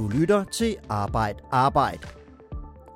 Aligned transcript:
Du 0.00 0.08
lytter 0.08 0.44
til 0.44 0.76
Arbejd 0.88 1.34
Arbejd. 1.50 1.98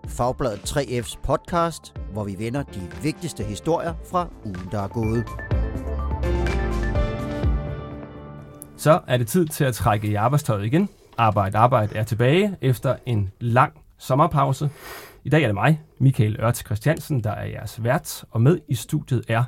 Fagbladet 0.08 0.58
3F's 0.58 1.18
podcast, 1.22 1.94
hvor 2.12 2.24
vi 2.24 2.36
vender 2.38 2.62
de 2.62 2.80
vigtigste 3.02 3.44
historier 3.44 3.94
fra 4.10 4.28
ugen, 4.44 4.68
der 4.72 4.80
er 4.80 4.88
gået. 4.88 5.24
Så 8.76 9.00
er 9.06 9.16
det 9.16 9.28
tid 9.28 9.46
til 9.46 9.64
at 9.64 9.74
trække 9.74 10.08
i 10.08 10.14
arbejdstøjet 10.14 10.64
igen. 10.64 10.88
Arbejde 11.18 11.58
Arbejde 11.58 11.96
er 11.96 12.04
tilbage 12.04 12.56
efter 12.60 12.96
en 13.06 13.30
lang 13.40 13.72
sommerpause. 13.98 14.70
I 15.24 15.28
dag 15.28 15.42
er 15.42 15.46
det 15.46 15.54
mig, 15.54 15.80
Michael 15.98 16.40
Ørts 16.40 16.64
Christiansen, 16.64 17.24
der 17.24 17.30
er 17.30 17.46
jeres 17.46 17.84
vært, 17.84 18.24
og 18.30 18.40
med 18.40 18.58
i 18.68 18.74
studiet 18.74 19.24
er 19.28 19.44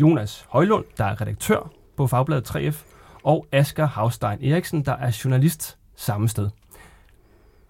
Jonas 0.00 0.46
Højlund, 0.48 0.84
der 0.98 1.04
er 1.04 1.20
redaktør 1.20 1.70
på 1.96 2.06
Fagbladet 2.06 2.50
3F, 2.50 2.84
og 3.22 3.46
Asger 3.52 3.86
Havstein 3.86 4.44
Eriksen, 4.44 4.84
der 4.84 4.96
er 4.96 5.20
journalist 5.24 5.78
samme 5.96 6.28
sted. 6.28 6.50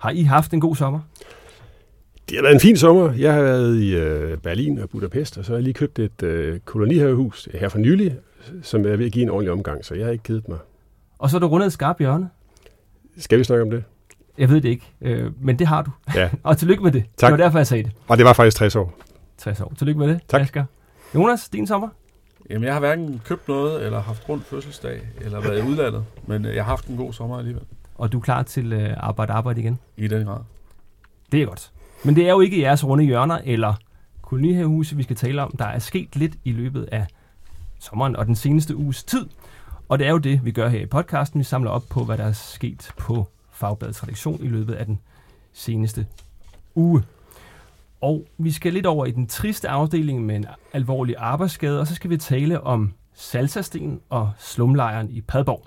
Har 0.05 0.11
I 0.11 0.23
haft 0.23 0.53
en 0.53 0.61
god 0.61 0.77
sommer? 0.77 1.01
Det 2.29 2.37
har 2.37 2.43
været 2.43 2.55
en 2.55 2.61
fin 2.61 2.77
sommer. 2.77 3.13
Jeg 3.13 3.35
har 3.35 3.43
været 3.43 3.77
i 3.77 3.97
øh, 3.97 4.39
Berlin 4.39 4.79
og 4.79 4.91
Budapest, 4.91 5.39
og 5.39 5.45
så 5.45 5.53
har 5.53 5.57
jeg 5.57 5.63
lige 5.63 5.75
købt 5.75 5.99
et 5.99 6.23
øh, 6.23 6.61
kolonihavehus 6.61 7.49
her 7.55 7.69
for 7.69 7.79
nylig, 7.79 8.17
som 8.63 8.87
er 8.87 8.97
ved 8.97 9.07
at 9.07 9.13
give 9.13 9.23
en 9.23 9.31
ordentlig 9.31 9.53
omgang, 9.53 9.85
så 9.85 9.95
jeg 9.95 10.05
har 10.05 10.13
ikke 10.13 10.23
kedet 10.25 10.49
mig. 10.49 10.59
Og 11.19 11.31
så 11.31 11.37
er 11.37 11.41
du 11.41 11.47
rundet 11.47 11.67
et 11.67 11.73
skarpt 11.73 11.99
hjørne. 11.99 12.29
Skal 13.19 13.39
vi 13.39 13.45
snakke 13.45 13.63
om 13.63 13.71
det? 13.71 13.85
Jeg 14.39 14.49
ved 14.49 14.61
det 14.61 14.69
ikke, 14.69 14.93
øh, 15.01 15.31
men 15.41 15.59
det 15.59 15.67
har 15.67 15.83
du. 15.83 15.91
Ja. 16.15 16.31
og 16.43 16.59
tillykke 16.59 16.83
med 16.83 16.93
det. 16.93 17.05
Tak. 17.17 17.31
Det 17.33 17.39
var 17.39 17.45
derfor, 17.45 17.59
jeg 17.59 17.67
sagde 17.67 17.83
det. 17.83 17.93
Og 18.09 18.19
det 18.19 18.27
var 18.27 18.33
faktisk 18.33 18.57
60 18.57 18.77
år. 18.77 18.95
60 19.39 19.61
år. 19.61 19.73
Tillykke 19.79 19.99
med 19.99 20.09
det, 20.09 20.21
Tak. 20.29 20.41
Asger. 20.41 20.65
Jonas, 21.15 21.49
din 21.49 21.67
sommer? 21.67 21.89
Jamen, 22.51 22.65
jeg 22.65 22.73
har 22.73 22.81
hverken 22.81 23.21
købt 23.25 23.49
noget, 23.49 23.85
eller 23.85 24.01
haft 24.01 24.29
rundt 24.29 24.45
fødselsdag, 24.47 25.01
eller 25.21 25.41
været 25.41 25.59
i 25.59 25.63
udlandet, 25.63 26.05
men 26.27 26.45
øh, 26.45 26.55
jeg 26.55 26.65
har 26.65 26.71
haft 26.71 26.87
en 26.87 26.97
god 26.97 27.13
sommer 27.13 27.39
alligevel, 27.39 27.63
Og 27.95 28.13
du 28.13 28.19
er 28.19 28.23
klar 28.23 28.43
til 28.43 28.73
øh, 28.73 28.95
arbejde 28.97 29.33
arbejde 29.33 29.61
igen? 29.61 29.79
i 29.97 30.09
den 30.09 30.27
grad. 30.27 30.41
Det 31.33 31.43
er 31.43 31.47
godt. 31.47 31.73
Men 32.05 32.17
det 32.17 32.27
er 32.27 32.31
jo 32.31 32.41
ikke 32.41 32.61
jeres 32.61 32.85
runde 32.85 33.05
hjørner 33.05 33.39
eller 33.45 33.75
kolonihavehuse, 34.23 34.97
vi 34.97 35.03
skal 35.03 35.17
tale 35.17 35.43
om. 35.43 35.55
Der 35.59 35.65
er 35.65 35.79
sket 35.79 36.17
lidt 36.17 36.37
i 36.45 36.53
løbet 36.53 36.89
af 36.93 37.07
sommeren 37.79 38.17
og 38.17 38.27
den 38.27 38.37
seneste 38.37 38.77
uges 38.77 39.05
tid. 39.05 39.27
Og 39.89 39.99
det 39.99 40.07
er 40.07 40.11
jo 40.11 40.19
det, 40.19 40.45
vi 40.45 40.51
gør 40.51 40.69
her 40.69 40.81
i 40.81 40.87
podcasten. 40.87 41.39
Vi 41.39 41.45
samler 41.45 41.71
op 41.71 41.83
på, 41.91 42.05
hvad 42.05 42.19
der 42.19 42.25
er 42.25 42.33
sket 42.33 42.91
på 42.97 43.29
Fagbladets 43.51 44.03
redaktion 44.03 44.45
i 44.45 44.49
løbet 44.49 44.75
af 44.75 44.87
den 44.87 45.01
seneste 45.53 46.07
uge. 46.75 47.03
Og 48.01 48.27
vi 48.39 48.51
skal 48.51 48.73
lidt 48.73 48.87
over 48.87 49.07
i 49.07 49.11
den 49.11 49.27
triste 49.27 49.69
afdeling 49.69 50.27
med 50.27 50.37
en 50.37 50.47
alvorlig 50.73 51.15
arbejdsskade, 51.19 51.81
og 51.81 51.87
så 51.87 51.95
skal 51.95 52.11
vi 52.11 52.17
tale 52.17 52.61
om 52.61 52.93
Salsasten 53.15 54.01
og 54.11 54.31
slumlejren 54.39 55.11
i 55.11 55.21
Padborg. 55.21 55.67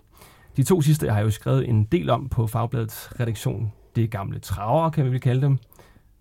De 0.57 0.63
to 0.63 0.81
sidste 0.81 1.09
har 1.09 1.17
jeg 1.17 1.25
jo 1.25 1.31
skrevet 1.31 1.69
en 1.69 1.83
del 1.83 2.09
om 2.09 2.29
på 2.29 2.47
Fagbladets 2.47 3.19
redaktion. 3.19 3.73
Det 3.95 4.03
er 4.03 4.07
gamle 4.07 4.39
traver, 4.39 4.89
kan 4.89 5.05
vi 5.05 5.09
vel 5.09 5.19
kalde 5.19 5.41
dem, 5.41 5.57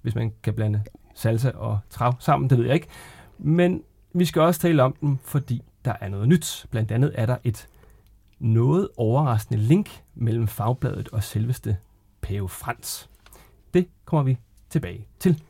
hvis 0.03 0.15
man 0.15 0.33
kan 0.43 0.55
blande 0.55 0.83
salsa 1.15 1.51
og 1.51 1.79
trav 1.91 2.15
sammen, 2.19 2.51
det 2.51 2.59
ved 2.59 2.65
jeg 2.65 2.75
ikke. 2.75 2.89
Men 3.39 3.83
vi 4.13 4.25
skal 4.25 4.43
også 4.43 4.61
tale 4.61 4.83
om 4.83 4.97
dem, 5.01 5.19
fordi 5.25 5.63
der 5.85 5.93
er 6.01 6.09
noget 6.09 6.29
nyt. 6.29 6.67
Blandt 6.71 6.93
andet 6.93 7.13
er 7.15 7.27
der 7.27 7.37
et 7.45 7.69
noget 8.39 8.89
overraskende 8.97 9.61
link 9.61 10.03
mellem 10.15 10.49
Fagbladet 10.49 11.09
og 11.09 11.23
selveste 11.23 11.77
Pave 12.21 12.49
Frans. 12.49 13.11
Det 13.75 13.89
kommer 14.05 14.23
vi 14.23 14.39
tilbage 14.71 15.07
til. 15.19 15.43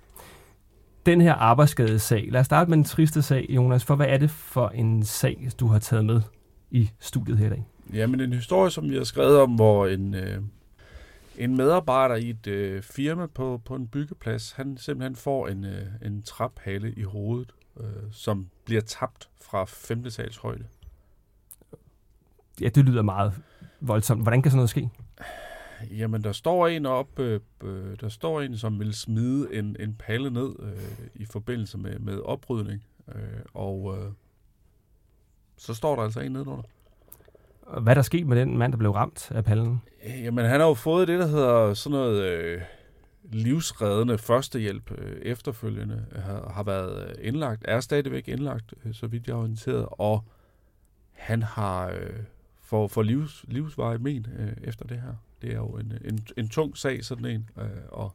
Den 1.06 1.20
her 1.20 1.34
arbejdsskadesag. 1.34 2.28
Lad 2.30 2.40
os 2.40 2.46
starte 2.46 2.70
med 2.70 2.76
den 2.76 2.84
triste 2.84 3.22
sag, 3.22 3.46
Jonas. 3.48 3.84
For 3.84 3.94
hvad 3.94 4.06
er 4.06 4.18
det 4.18 4.30
for 4.30 4.68
en 4.68 5.04
sag, 5.04 5.48
du 5.60 5.66
har 5.66 5.78
taget 5.78 6.04
med 6.04 6.22
i 6.70 6.90
studiet 7.00 7.38
her 7.38 7.46
i 7.46 7.50
dag? 7.50 7.64
Jamen, 7.92 8.20
en 8.20 8.32
historie, 8.32 8.70
som 8.70 8.90
vi 8.90 8.96
har 8.96 9.04
skrevet 9.04 9.40
om, 9.40 9.54
hvor 9.54 9.86
en, 9.86 10.14
øh, 10.14 10.42
en 11.38 11.56
medarbejder 11.56 12.14
i 12.14 12.30
et 12.30 12.46
øh, 12.46 12.82
firma 12.82 13.26
på, 13.26 13.60
på 13.64 13.74
en 13.74 13.88
byggeplads, 13.88 14.52
han 14.52 14.76
simpelthen 14.76 15.16
får 15.16 15.48
en, 15.48 15.64
øh, 15.64 15.86
en 16.02 16.22
traphale 16.22 16.92
i 16.92 17.02
hovedet, 17.02 17.54
øh, 17.80 18.12
som 18.12 18.48
bliver 18.64 18.80
tabt 18.80 19.28
fra 19.40 19.64
5. 19.64 20.06
etals 20.06 20.36
højde. 20.36 20.64
Ja, 22.60 22.68
det 22.68 22.84
lyder 22.84 23.02
meget 23.02 23.32
voldsomt. 23.80 24.22
Hvordan 24.22 24.42
kan 24.42 24.50
sådan 24.50 24.58
noget 24.58 24.70
ske? 24.70 24.90
Jamen, 25.90 26.24
der 26.24 26.32
står 26.32 26.66
en 26.66 26.86
op, 26.86 27.18
øh, 27.18 27.40
øh, 27.64 27.96
der 28.00 28.08
står 28.08 28.40
en, 28.40 28.58
som 28.58 28.78
vil 28.78 28.94
smide 28.94 29.54
en, 29.54 29.76
en 29.80 29.94
palle 29.94 30.30
ned 30.30 30.54
øh, 30.58 31.08
i 31.14 31.24
forbindelse 31.24 31.78
med, 31.78 31.98
med 31.98 32.18
oprydning, 32.18 32.84
øh, 33.14 33.40
og 33.54 33.98
øh, 33.98 34.12
så 35.56 35.74
står 35.74 35.96
der 35.96 36.02
altså 36.02 36.20
en 36.20 36.32
nedenunder. 36.32 36.64
Hvad 37.80 37.92
er 37.92 37.94
der 37.94 38.02
sket 38.02 38.26
med 38.26 38.36
den 38.36 38.58
mand, 38.58 38.72
der 38.72 38.78
blev 38.78 38.90
ramt 38.90 39.30
af 39.30 39.44
pallen? 39.44 39.82
Øh, 40.06 40.22
jamen, 40.22 40.44
han 40.44 40.60
har 40.60 40.66
jo 40.66 40.74
fået 40.74 41.08
det, 41.08 41.18
der 41.18 41.26
hedder 41.26 41.74
sådan 41.74 41.98
noget 41.98 42.22
øh, 42.22 42.62
livsreddende 43.32 44.18
førstehjælp 44.18 44.90
øh, 44.98 45.16
efterfølgende. 45.22 46.06
Øh, 46.12 46.22
har, 46.22 46.52
har 46.54 46.62
været 46.62 47.08
øh, 47.08 47.14
indlagt, 47.28 47.62
er 47.64 47.80
stadigvæk 47.80 48.28
indlagt, 48.28 48.74
øh, 48.84 48.94
så 48.94 49.06
vidt 49.06 49.26
jeg 49.26 49.32
er 49.32 49.38
orienteret, 49.38 49.86
og 49.90 50.24
han 51.12 51.42
har 51.42 51.88
øh, 51.88 52.20
for, 52.62 52.86
for 52.88 53.02
livs, 53.02 53.44
livsvarig 53.48 54.00
men 54.00 54.26
øh, 54.38 54.52
efter 54.64 54.86
det 54.86 55.00
her. 55.00 55.14
Det 55.42 55.50
er 55.52 55.56
jo 55.56 55.68
en, 55.68 55.92
en, 56.04 56.26
en 56.36 56.48
tung 56.48 56.76
sag, 56.76 57.04
sådan 57.04 57.24
en, 57.24 57.50
øh, 57.58 57.64
og 57.88 58.14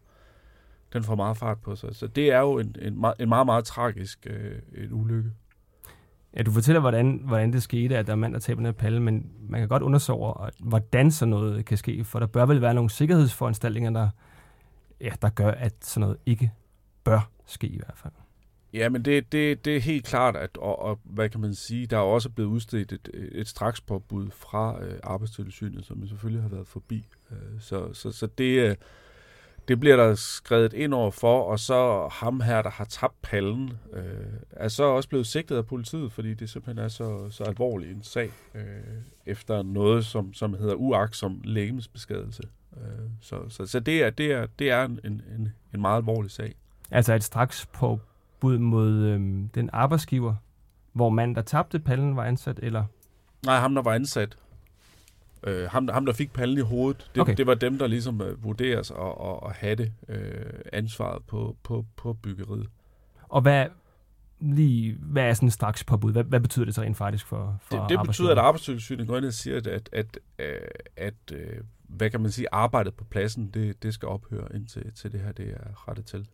den 0.93 1.03
får 1.03 1.15
meget 1.15 1.37
fart 1.37 1.57
på 1.61 1.75
sig. 1.75 1.95
Så 1.95 2.07
det 2.07 2.31
er 2.31 2.39
jo 2.39 2.59
en, 2.59 2.75
en, 2.81 2.99
meget, 2.99 3.15
en 3.19 3.29
meget, 3.29 3.45
meget 3.45 3.65
tragisk 3.65 4.27
øh, 4.29 4.59
en 4.77 4.93
ulykke. 4.93 5.31
Ja, 6.37 6.43
du 6.43 6.51
fortæller, 6.51 6.79
hvordan, 6.81 7.21
hvordan 7.25 7.53
det 7.53 7.63
skete, 7.63 7.97
at 7.97 8.07
der 8.07 8.13
er 8.13 8.17
mand, 8.17 8.33
der 8.33 8.39
taber 8.39 8.59
den 8.59 8.65
her 8.65 8.71
palle, 8.71 8.99
men 8.99 9.31
man 9.49 9.59
kan 9.59 9.69
godt 9.69 9.83
undersøge, 9.83 10.17
over, 10.17 10.49
hvordan 10.59 11.11
sådan 11.11 11.29
noget 11.29 11.65
kan 11.65 11.77
ske, 11.77 12.03
for 12.03 12.19
der 12.19 12.27
bør 12.27 12.45
vel 12.45 12.61
være 12.61 12.73
nogle 12.73 12.89
sikkerhedsforanstaltninger, 12.89 13.91
der, 13.91 14.09
ja, 15.01 15.09
der 15.21 15.29
gør, 15.29 15.51
at 15.51 15.73
sådan 15.81 16.01
noget 16.01 16.17
ikke 16.25 16.51
bør 17.03 17.29
ske 17.45 17.67
i 17.67 17.77
hvert 17.77 17.97
fald. 17.97 18.13
Ja, 18.73 18.89
men 18.89 19.05
det, 19.05 19.31
det, 19.31 19.65
det 19.65 19.75
er 19.75 19.81
helt 19.81 20.05
klart, 20.05 20.35
at, 20.35 20.57
og, 20.57 20.79
og 20.79 20.99
hvad 21.03 21.29
kan 21.29 21.41
man 21.41 21.55
sige, 21.55 21.87
der 21.87 21.97
er 21.97 22.01
også 22.01 22.29
blevet 22.29 22.49
udstedt 22.49 22.91
et, 22.91 23.09
et 23.13 23.47
strakspåbud 23.47 24.29
fra 24.31 24.83
øh, 24.83 24.99
Arbejdstilsynet, 25.03 25.85
som 25.85 26.07
selvfølgelig 26.07 26.41
har 26.41 26.49
været 26.49 26.67
forbi. 26.67 27.07
Øh, 27.31 27.37
så, 27.59 27.93
så, 27.93 28.11
så 28.11 28.27
det, 28.27 28.69
øh, 28.69 28.75
det 29.67 29.79
bliver 29.79 29.95
der 29.95 30.15
skrevet 30.15 30.73
ind 30.73 30.93
over 30.93 31.11
for, 31.11 31.43
og 31.43 31.59
så 31.59 32.09
ham 32.11 32.41
her, 32.41 32.61
der 32.61 32.69
har 32.69 32.85
tabt 32.85 33.21
pallen, 33.21 33.73
øh, 33.93 34.03
er 34.51 34.67
så 34.67 34.83
også 34.83 35.09
blevet 35.09 35.27
sigtet 35.27 35.57
af 35.57 35.65
politiet, 35.65 36.11
fordi 36.11 36.33
det 36.33 36.49
simpelthen 36.49 36.85
er 36.85 36.89
så, 36.89 37.29
så 37.29 37.43
alvorlig 37.43 37.91
en 37.91 38.03
sag, 38.03 38.31
øh, 38.55 38.63
efter 39.25 39.63
noget, 39.63 40.05
som, 40.05 40.33
som 40.33 40.53
hedder 40.53 40.75
uaksom 40.75 41.41
lægemsbeskadelse. 41.43 42.43
Øh, 42.77 43.09
så, 43.21 43.49
så, 43.49 43.65
så 43.65 43.79
det 43.79 44.03
er, 44.03 44.09
det 44.09 44.31
er, 44.31 44.47
det 44.59 44.71
er 44.71 44.85
en, 44.85 44.99
en, 45.03 45.53
en 45.73 45.81
meget 45.81 45.97
alvorlig 45.97 46.31
sag. 46.31 46.55
Altså 46.91 47.13
et 47.13 47.23
straks 47.23 47.65
på 47.65 47.99
bud 48.39 48.57
mod 48.57 48.91
øhm, 48.91 49.49
den 49.49 49.69
arbejdsgiver, 49.73 50.35
hvor 50.93 51.09
manden, 51.09 51.35
der 51.35 51.41
tabte 51.41 51.79
pallen, 51.79 52.15
var 52.15 52.23
ansat, 52.23 52.59
eller 52.63 52.85
Nej, 53.45 53.59
ham 53.59 53.75
der 53.75 53.81
var 53.81 53.93
ansat. 53.93 54.37
Øh, 55.43 55.69
ham, 55.69 55.87
ham, 55.93 56.05
der 56.05 56.13
fik 56.13 56.33
pallen 56.33 56.57
i 56.57 56.61
hovedet, 56.61 57.09
det, 57.15 57.21
Okay. 57.21 57.35
det 57.37 57.47
var 57.47 57.53
dem, 57.53 57.77
der 57.77 57.87
ligesom 57.87 58.21
øh, 58.21 58.43
vurderes 58.43 58.91
at, 58.91 58.97
at, 58.97 59.39
at 59.45 59.51
have 59.55 59.75
det 59.75 59.91
øh, 60.07 60.45
ansvaret 60.73 61.23
på, 61.23 61.55
på, 61.63 61.85
på 61.95 62.13
byggeriet. 62.13 62.67
og 63.29 63.41
hvad, 63.41 63.65
lige, 64.39 64.97
hvad 64.99 65.23
er 65.23 65.33
sådan 65.33 65.47
et 65.47 65.53
straks 65.53 65.83
påbud? 65.83 66.11
Hvad, 66.11 66.23
hvad 66.23 66.39
betyder 66.39 66.65
det 66.65 66.75
så 66.75 66.81
rent 66.81 66.97
faktisk 66.97 67.25
for, 67.25 67.57
for 67.61 67.77
Det, 67.77 67.89
det 67.99 68.07
betyder, 68.07 68.31
at 68.31 68.37
arbejdstilsynet 68.37 69.07
går 69.07 69.17
ind 69.17 69.25
og 69.25 69.33
siger, 69.33 69.57
at, 69.57 69.67
at, 69.67 69.89
at, 69.91 70.19
øh, 70.39 70.55
at 70.97 71.13
øh, 71.33 71.57
hvad 71.87 72.09
kan 72.09 72.21
man 72.21 72.31
sige, 72.31 72.47
arbejdet 72.51 72.93
på 72.93 73.03
pladsen, 73.03 73.49
det, 73.53 73.83
det 73.83 73.93
skal 73.93 74.07
ophøre 74.07 74.47
indtil 74.55 74.91
til 74.95 75.11
det 75.11 75.19
her 75.19 75.31
det 75.31 75.49
er 75.49 75.87
rettet 75.89 76.05
til. 76.05 76.27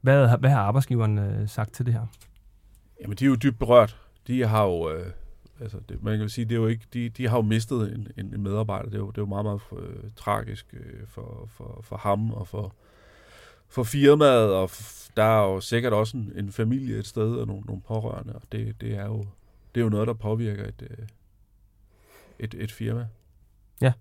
Hvad, 0.00 0.38
hvad 0.38 0.50
har 0.50 0.60
arbejdsgiveren 0.60 1.18
øh, 1.18 1.48
sagt 1.48 1.72
til 1.72 1.86
det 1.86 1.94
her? 1.94 2.06
Jamen, 3.02 3.16
de 3.16 3.24
er 3.24 3.28
jo 3.28 3.34
dybt 3.34 3.58
berørt. 3.58 4.00
De 4.26 4.46
har 4.46 4.64
jo, 4.64 4.90
øh, 4.90 5.06
altså, 5.60 5.78
det, 5.88 6.02
man 6.02 6.12
kan 6.12 6.22
jo 6.22 6.28
sige, 6.28 6.44
det 6.44 6.52
er 6.52 6.56
jo 6.60 6.66
ikke, 6.66 6.86
de, 6.92 7.08
de 7.08 7.28
har 7.28 7.36
jo 7.36 7.42
mistet 7.42 7.92
en, 7.94 8.08
en, 8.16 8.34
en 8.34 8.42
medarbejder. 8.42 8.84
Det 8.88 8.94
er 8.94 8.98
jo, 8.98 9.10
det 9.10 9.18
er 9.18 9.22
jo 9.22 9.26
meget, 9.26 9.44
meget 9.44 9.60
øh, 9.78 10.10
tragisk 10.16 10.66
øh, 10.72 11.06
for, 11.06 11.48
for, 11.52 11.80
for 11.82 11.96
ham 11.96 12.30
og 12.30 12.48
for, 12.48 12.74
for 13.68 13.82
firmaet, 13.82 14.52
og 14.54 14.64
f- 14.64 15.10
der 15.16 15.22
er 15.22 15.42
jo 15.42 15.60
sikkert 15.60 15.92
også 15.92 16.16
en, 16.16 16.32
en 16.36 16.52
familie 16.52 16.98
et 16.98 17.06
sted 17.06 17.34
og 17.36 17.46
nogle, 17.46 17.62
nogle 17.66 17.82
pårørende, 17.82 18.32
og 18.32 18.42
det, 18.52 18.80
det, 18.80 18.94
er 18.94 19.06
jo, 19.06 19.18
det 19.74 19.80
er 19.80 19.84
jo 19.84 19.90
noget, 19.90 20.08
der 20.08 20.14
påvirker 20.14 20.64
et, 20.64 20.88
øh, 20.90 21.06
et, 22.38 22.54
et 22.58 22.72
firma. 22.72 23.06
Ja. 23.80 23.92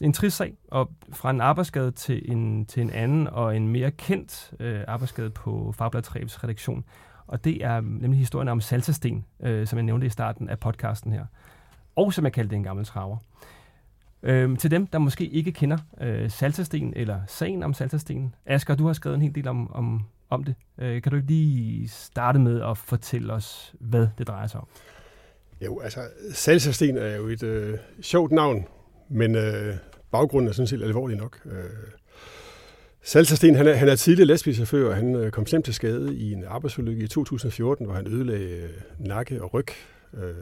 en 0.00 0.12
trist 0.12 0.36
sag, 0.36 0.56
og 0.70 0.90
fra 1.12 1.30
en 1.30 1.40
arbejdsskade 1.40 1.90
til 1.90 2.32
en, 2.32 2.66
til 2.66 2.82
en 2.82 2.90
anden 2.90 3.26
og 3.28 3.56
en 3.56 3.68
mere 3.68 3.90
kendt 3.90 4.52
øh, 4.60 4.80
arbejdsskade 4.88 5.30
på 5.30 5.72
Fagbladet 5.78 6.08
3's 6.08 6.44
redaktion. 6.44 6.84
Og 7.26 7.44
det 7.44 7.64
er 7.64 7.80
mm, 7.80 7.86
nemlig 7.86 8.18
historien 8.18 8.48
om 8.48 8.60
Salsasten, 8.60 9.24
øh, 9.42 9.66
som 9.66 9.76
jeg 9.76 9.82
nævnte 9.82 10.06
i 10.06 10.10
starten 10.10 10.48
af 10.48 10.58
podcasten 10.58 11.12
her. 11.12 11.24
Og 11.96 12.12
som 12.12 12.24
jeg 12.24 12.32
kaldte 12.32 12.56
en 12.56 12.62
gammel 12.62 12.84
traver. 12.84 13.16
Øhm, 14.22 14.56
til 14.56 14.70
dem, 14.70 14.86
der 14.86 14.98
måske 14.98 15.26
ikke 15.26 15.52
kender 15.52 15.78
øh, 16.00 16.30
Salsasten 16.30 16.92
eller 16.96 17.20
sagen 17.26 17.62
om 17.62 17.74
Salsasten. 17.74 18.34
Asger, 18.46 18.74
du 18.74 18.86
har 18.86 18.92
skrevet 18.92 19.14
en 19.14 19.22
hel 19.22 19.34
del 19.34 19.48
om, 19.48 19.74
om, 19.74 20.00
om 20.30 20.44
det. 20.44 20.54
Øh, 20.78 21.02
kan 21.02 21.10
du 21.10 21.16
ikke 21.16 21.28
lige 21.28 21.88
starte 21.88 22.38
med 22.38 22.62
at 22.62 22.78
fortælle 22.78 23.32
os, 23.32 23.74
hvad 23.80 24.08
det 24.18 24.28
drejer 24.28 24.46
sig 24.46 24.60
om? 24.60 24.66
Jo, 25.60 25.80
altså, 25.80 26.00
Salsasten 26.32 26.96
er 26.96 27.16
jo 27.16 27.26
et 27.26 27.42
øh, 27.42 27.78
sjovt 28.02 28.32
navn, 28.32 28.66
men 29.08 29.34
øh, 29.34 29.76
baggrunden 30.10 30.48
er 30.48 30.52
sådan 30.52 30.66
set 30.66 30.82
alvorlig 30.82 31.16
nok. 31.16 31.40
Øh, 31.44 31.64
Saltersten, 33.06 33.54
han 33.54 33.66
er, 33.66 33.74
han 33.74 33.88
er 33.88 33.96
tidligere 33.96 34.26
lastbilchauffør, 34.26 34.88
og 34.88 34.96
han 34.96 35.14
øh, 35.14 35.30
kom 35.30 35.46
slemt 35.46 35.64
til 35.64 35.74
skade 35.74 36.16
i 36.16 36.32
en 36.32 36.44
arbejdsulykke 36.44 37.04
i 37.04 37.06
2014, 37.06 37.86
hvor 37.86 37.94
han 37.94 38.06
ødelagde 38.06 38.62
øh, 38.62 38.68
nakke 38.98 39.42
og 39.42 39.54
ryg. 39.54 39.66
Øh, 40.14 40.34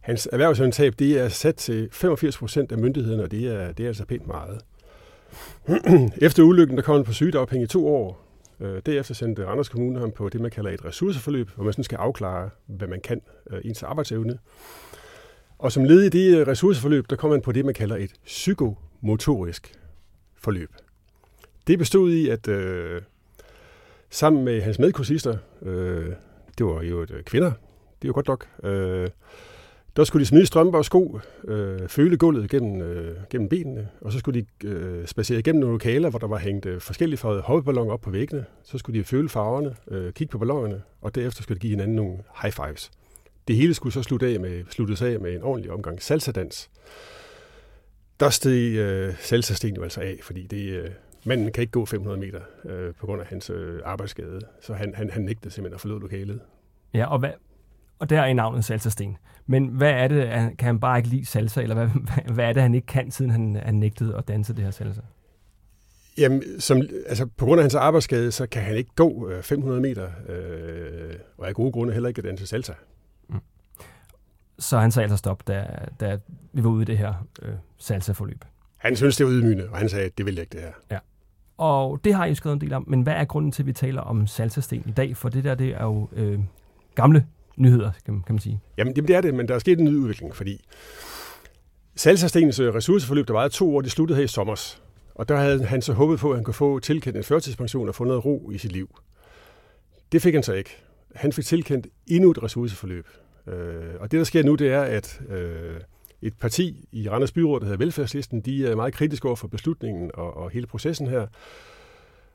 hans 0.00 0.28
erhvervsundtab, 0.32 0.94
det 0.98 1.18
er 1.18 1.28
sat 1.28 1.54
til 1.54 1.88
85 1.92 2.38
procent 2.38 2.72
af 2.72 2.78
myndighederne, 2.78 3.22
og 3.22 3.30
det 3.30 3.46
er, 3.46 3.72
det 3.72 3.84
er 3.84 3.88
altså 3.88 4.04
pænt 4.04 4.26
meget. 4.26 4.60
Efter 6.26 6.42
ulykken, 6.42 6.76
der 6.76 6.82
kom 6.82 6.94
han 6.94 7.04
på 7.04 7.12
sygedagpenge 7.12 7.64
i 7.64 7.66
to 7.66 7.88
år. 7.88 8.24
Øh, 8.60 8.82
derefter 8.86 9.14
sendte 9.14 9.46
Randers 9.46 9.68
Kommune 9.68 10.00
ham 10.00 10.12
på 10.12 10.28
det, 10.28 10.40
man 10.40 10.50
kalder 10.50 10.70
et 10.70 10.84
ressourceforløb, 10.84 11.48
hvor 11.54 11.64
man 11.64 11.72
sådan 11.72 11.84
skal 11.84 11.96
afklare, 11.96 12.50
hvad 12.66 12.88
man 12.88 13.00
kan, 13.00 13.20
øh, 13.50 13.60
ens 13.64 13.82
arbejdsevne. 13.82 14.38
Og 15.58 15.72
som 15.72 15.84
led 15.84 16.02
i 16.02 16.08
det 16.08 16.48
ressourceforløb, 16.48 17.10
der 17.10 17.16
kom 17.16 17.30
man 17.30 17.40
på 17.40 17.52
det, 17.52 17.64
man 17.64 17.74
kalder 17.74 17.96
et 17.96 18.12
psykomotorisk 18.24 19.74
forløb. 20.36 20.70
Det 21.68 21.78
bestod 21.78 22.12
i, 22.12 22.28
at 22.28 22.48
øh, 22.48 23.02
sammen 24.10 24.44
med 24.44 24.62
hans 24.62 24.78
medkursister, 24.78 25.36
øh, 25.62 26.06
det 26.58 26.66
var 26.66 26.82
jo 26.82 27.00
et, 27.00 27.10
øh, 27.10 27.22
kvinder, 27.22 27.52
det 28.02 28.04
er 28.04 28.08
jo 28.08 28.12
godt 28.12 28.28
nok, 28.28 28.48
øh, 28.64 29.08
der 29.96 30.04
skulle 30.04 30.20
de 30.20 30.26
smide 30.26 30.46
strømper 30.46 30.78
og 30.78 30.84
sko, 30.84 31.20
øh, 31.48 31.88
føle 31.88 32.16
gulvet 32.16 32.50
gennem, 32.50 32.82
øh, 32.82 33.16
gennem 33.30 33.48
benene, 33.48 33.88
og 34.00 34.12
så 34.12 34.18
skulle 34.18 34.40
de 34.40 34.68
øh, 34.68 35.06
spacere 35.06 35.38
igennem 35.38 35.60
nogle 35.60 35.74
lokaler, 35.74 36.10
hvor 36.10 36.18
der 36.18 36.26
var 36.26 36.38
hængt 36.38 36.66
øh, 36.66 36.80
forskellige 36.80 37.18
farvede 37.18 37.42
hoppeballoner 37.42 37.92
op 37.92 38.00
på 38.00 38.10
væggene. 38.10 38.44
Så 38.64 38.78
skulle 38.78 38.98
de 38.98 39.04
føle 39.04 39.28
farverne, 39.28 39.76
øh, 39.90 40.12
kigge 40.12 40.30
på 40.30 40.38
ballonerne, 40.38 40.82
og 41.00 41.14
derefter 41.14 41.42
skulle 41.42 41.56
de 41.56 41.60
give 41.60 41.70
hinanden 41.70 41.96
nogle 41.96 42.18
high 42.42 42.52
fives. 42.52 42.90
Det 43.48 43.56
hele 43.56 43.74
skulle 43.74 43.92
så 43.92 44.02
slutte 44.02 44.26
af 44.26 44.40
med, 44.40 44.64
sluttes 44.70 45.02
af 45.02 45.20
med 45.20 45.34
en 45.34 45.42
ordentlig 45.42 45.72
omgang 45.72 46.02
salsa-dans. 46.02 46.70
Der 48.20 48.30
steg 48.30 48.76
øh, 48.76 49.14
salsa-sten 49.20 49.76
jo 49.76 49.82
altså 49.82 50.00
af, 50.00 50.18
fordi 50.22 50.46
det, 50.46 50.70
øh, 50.70 50.90
manden 51.28 51.52
kan 51.52 51.60
ikke 51.60 51.70
gå 51.70 51.86
500 51.86 52.20
meter 52.20 52.40
øh, 52.64 52.94
på 52.94 53.06
grund 53.06 53.20
af 53.20 53.26
hans 53.26 53.50
øh, 53.50 53.80
arbejdsskade, 53.84 54.40
så 54.60 54.74
han, 54.74 54.94
han, 54.94 55.10
han 55.10 55.22
nægtede 55.22 55.50
simpelthen 55.50 55.74
at 55.74 55.80
forlade 55.80 56.00
lokalet. 56.00 56.40
Ja, 56.94 57.06
og, 57.06 57.18
hvad, 57.18 57.30
og 57.98 58.10
der 58.10 58.20
er 58.20 58.26
i 58.26 58.32
navnet 58.32 58.64
Salsa-sten. 58.64 59.16
Men 59.46 59.66
hvad 59.66 59.90
er 59.90 60.08
det, 60.08 60.28
kan 60.58 60.66
han 60.66 60.80
bare 60.80 60.98
ikke 60.98 61.08
lide 61.08 61.26
salsa, 61.26 61.62
eller 61.62 61.74
hvad, 61.74 61.86
hvad, 62.08 62.34
hvad 62.34 62.44
er 62.44 62.52
det, 62.52 62.62
han 62.62 62.74
ikke 62.74 62.86
kan, 62.86 63.10
siden 63.10 63.30
han, 63.30 63.60
han 63.64 63.74
nægtede 63.74 64.16
at 64.16 64.28
danse 64.28 64.54
det 64.54 64.64
her 64.64 64.70
salsa? 64.70 65.00
Jamen, 66.18 66.60
som, 66.60 66.82
altså, 67.06 67.26
på 67.26 67.44
grund 67.44 67.60
af 67.60 67.62
hans 67.62 67.74
arbejdsskade, 67.74 68.32
så 68.32 68.46
kan 68.46 68.62
han 68.62 68.76
ikke 68.76 68.90
gå 68.94 69.30
øh, 69.30 69.42
500 69.42 69.80
meter, 69.80 70.10
øh, 70.28 71.14
og 71.38 71.48
af 71.48 71.54
gode 71.54 71.72
grunde 71.72 71.92
heller 71.92 72.08
ikke 72.08 72.18
at 72.18 72.24
danse 72.24 72.46
salsa. 72.46 72.72
Mm. 73.28 73.40
Så 74.58 74.78
han 74.78 74.90
sagde 74.90 75.04
altså 75.04 75.16
stop, 75.16 75.48
da, 75.48 75.66
da 76.00 76.18
vi 76.52 76.64
var 76.64 76.70
ude 76.70 76.82
i 76.82 76.84
det 76.84 76.98
her 76.98 77.26
øh, 77.42 77.54
salsa-forløb. 77.78 78.44
Han 78.76 78.96
synes, 78.96 79.16
det 79.16 79.26
var 79.26 79.32
ydmygende, 79.32 79.68
og 79.70 79.78
han 79.78 79.88
sagde, 79.88 80.06
at 80.06 80.18
det 80.18 80.26
ville 80.26 80.40
ikke 80.40 80.52
det 80.52 80.60
her. 80.60 80.72
Ja. 80.90 80.98
Og 81.58 82.00
det 82.04 82.14
har 82.14 82.26
I 82.26 82.34
skrevet 82.34 82.54
en 82.54 82.60
del 82.60 82.72
om, 82.72 82.84
men 82.86 83.02
hvad 83.02 83.14
er 83.14 83.24
grunden 83.24 83.52
til, 83.52 83.62
at 83.62 83.66
vi 83.66 83.72
taler 83.72 84.00
om 84.00 84.26
salsasten 84.26 84.82
i 84.86 84.90
dag? 84.90 85.16
For 85.16 85.28
det 85.28 85.44
der, 85.44 85.54
det 85.54 85.68
er 85.68 85.84
jo 85.84 86.08
øh, 86.12 86.38
gamle 86.94 87.26
nyheder, 87.56 87.90
kan 88.04 88.14
man, 88.14 88.22
kan 88.22 88.34
man 88.34 88.40
sige. 88.40 88.60
Jamen, 88.76 88.96
det 88.96 89.10
er 89.10 89.20
det, 89.20 89.34
men 89.34 89.48
der 89.48 89.54
er 89.54 89.58
sket 89.58 89.78
en 89.78 89.84
ny 89.84 89.94
udvikling, 89.94 90.34
fordi 90.34 90.60
Salsastenens 91.96 92.58
øh, 92.58 92.74
ressourceforløb, 92.74 93.28
der 93.28 93.34
var 93.34 93.48
to 93.48 93.76
år, 93.76 93.80
det 93.80 93.90
sluttede 93.90 94.16
her 94.16 94.24
i 94.24 94.28
sommer. 94.28 94.76
Og 95.14 95.28
der 95.28 95.36
havde 95.36 95.64
han 95.64 95.82
så 95.82 95.92
håbet 95.92 96.18
på, 96.18 96.30
at 96.30 96.36
han 96.36 96.44
kunne 96.44 96.54
få 96.54 96.78
tilkendt 96.78 97.16
en 97.16 97.24
førtidspension 97.24 97.88
og 97.88 97.94
få 97.94 98.04
noget 98.04 98.24
ro 98.24 98.50
i 98.50 98.58
sit 98.58 98.72
liv. 98.72 98.98
Det 100.12 100.22
fik 100.22 100.34
han 100.34 100.42
så 100.42 100.52
ikke. 100.52 100.76
Han 101.14 101.32
fik 101.32 101.44
tilkendt 101.44 101.86
endnu 102.06 102.30
et 102.30 102.42
ressourceforløb. 102.42 103.06
Øh, 103.46 103.94
og 104.00 104.10
det, 104.10 104.18
der 104.18 104.24
sker 104.24 104.42
nu, 104.42 104.54
det 104.54 104.72
er, 104.72 104.82
at 104.82 105.20
øh, 105.28 105.80
et 106.22 106.34
parti 106.38 106.88
i 106.92 107.08
Randers 107.08 107.32
Byråd, 107.32 107.60
der 107.60 107.66
hedder 107.66 107.78
Velfærdslisten, 107.78 108.40
de 108.40 108.66
er 108.66 108.76
meget 108.76 108.94
kritiske 108.94 109.26
over 109.26 109.36
for 109.36 109.48
beslutningen 109.48 110.10
og, 110.14 110.36
og 110.36 110.50
hele 110.50 110.66
processen 110.66 111.06
her. 111.06 111.26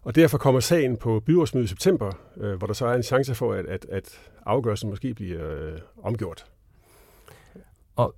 Og 0.02 0.16
derfor 0.16 0.38
kommer 0.38 0.60
sagen 0.60 0.98
på 0.98 1.20
byrådsmødet 1.20 1.66
i 1.66 1.70
september, 1.70 2.12
øh, 2.38 2.58
hvor 2.58 2.68
der 2.68 2.74
så 2.74 2.86
er 2.86 2.94
en 2.94 3.04
chance 3.04 3.36
for, 3.36 3.54
at, 3.54 3.66
at, 3.66 3.86
at 3.90 4.20
afgørelsen 4.46 4.90
måske 4.90 5.14
bliver 5.14 5.52
øh, 5.52 5.80
omgjort. 6.04 6.46
Og 7.96 8.16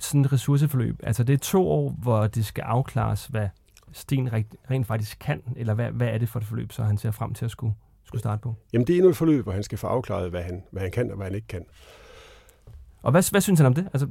sådan 0.00 0.20
et 0.20 0.32
ressourceforløb, 0.32 0.96
altså 1.02 1.24
det 1.24 1.32
er 1.32 1.38
to 1.38 1.68
år, 1.68 1.90
hvor 2.02 2.26
det 2.26 2.46
skal 2.46 2.62
afklares, 2.62 3.26
hvad 3.26 3.48
Sten 3.92 4.32
rent, 4.70 4.86
faktisk 4.86 5.18
kan, 5.20 5.42
eller 5.56 5.74
hvad, 5.74 5.90
hvad 5.90 6.08
er 6.08 6.18
det 6.18 6.28
for 6.28 6.38
et 6.38 6.46
forløb, 6.46 6.72
så 6.72 6.82
han 6.82 6.98
ser 6.98 7.10
frem 7.10 7.34
til 7.34 7.44
at 7.44 7.50
skulle, 7.50 7.74
skulle 8.04 8.20
starte 8.20 8.42
på? 8.42 8.54
Jamen 8.72 8.86
det 8.86 8.92
er 8.92 8.96
endnu 8.96 9.10
et 9.10 9.16
forløb, 9.16 9.44
hvor 9.44 9.52
han 9.52 9.62
skal 9.62 9.78
få 9.78 9.86
afklaret, 9.86 10.30
hvad 10.30 10.42
han, 10.42 10.62
hvad 10.70 10.82
han 10.82 10.90
kan 10.90 11.10
og 11.10 11.16
hvad 11.16 11.26
han 11.26 11.34
ikke 11.34 11.46
kan. 11.46 11.66
Og 13.04 13.10
hvad, 13.10 13.30
hvad 13.30 13.40
synes 13.40 13.60
han 13.60 13.66
om 13.66 13.74
det? 13.74 13.88
Altså, 13.92 14.06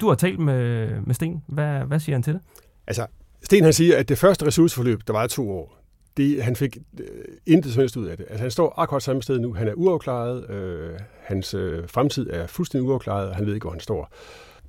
du 0.00 0.08
har 0.08 0.14
talt 0.14 0.38
med, 0.38 0.90
med 1.00 1.14
Sten. 1.14 1.42
Hvad, 1.46 1.78
hvad 1.80 2.00
siger 2.00 2.16
han 2.16 2.22
til 2.22 2.32
det? 2.32 2.42
Altså, 2.86 3.06
Sten 3.42 3.64
han 3.64 3.72
siger, 3.72 3.98
at 3.98 4.08
det 4.08 4.18
første 4.18 4.46
ressourceforløb, 4.46 5.00
der 5.06 5.12
var 5.12 5.26
to 5.26 5.50
år, 5.50 5.78
det, 6.16 6.44
han 6.44 6.56
fik 6.56 6.78
øh, 7.00 7.06
intet 7.46 7.72
som 7.72 7.80
helst 7.80 7.96
ud 7.96 8.06
af 8.06 8.16
det. 8.16 8.26
Altså, 8.28 8.42
han 8.42 8.50
står 8.50 8.74
akkurat 8.76 9.02
samme 9.02 9.22
sted 9.22 9.38
nu. 9.38 9.54
Han 9.54 9.68
er 9.68 9.72
uafklaret. 9.72 10.50
Øh, 10.50 10.98
hans 11.22 11.54
øh, 11.54 11.88
fremtid 11.88 12.30
er 12.30 12.46
fuldstændig 12.46 12.88
uafklaret, 12.88 13.28
og 13.28 13.36
han 13.36 13.46
ved 13.46 13.54
ikke, 13.54 13.64
hvor 13.64 13.70
han 13.70 13.80
står. 13.80 14.12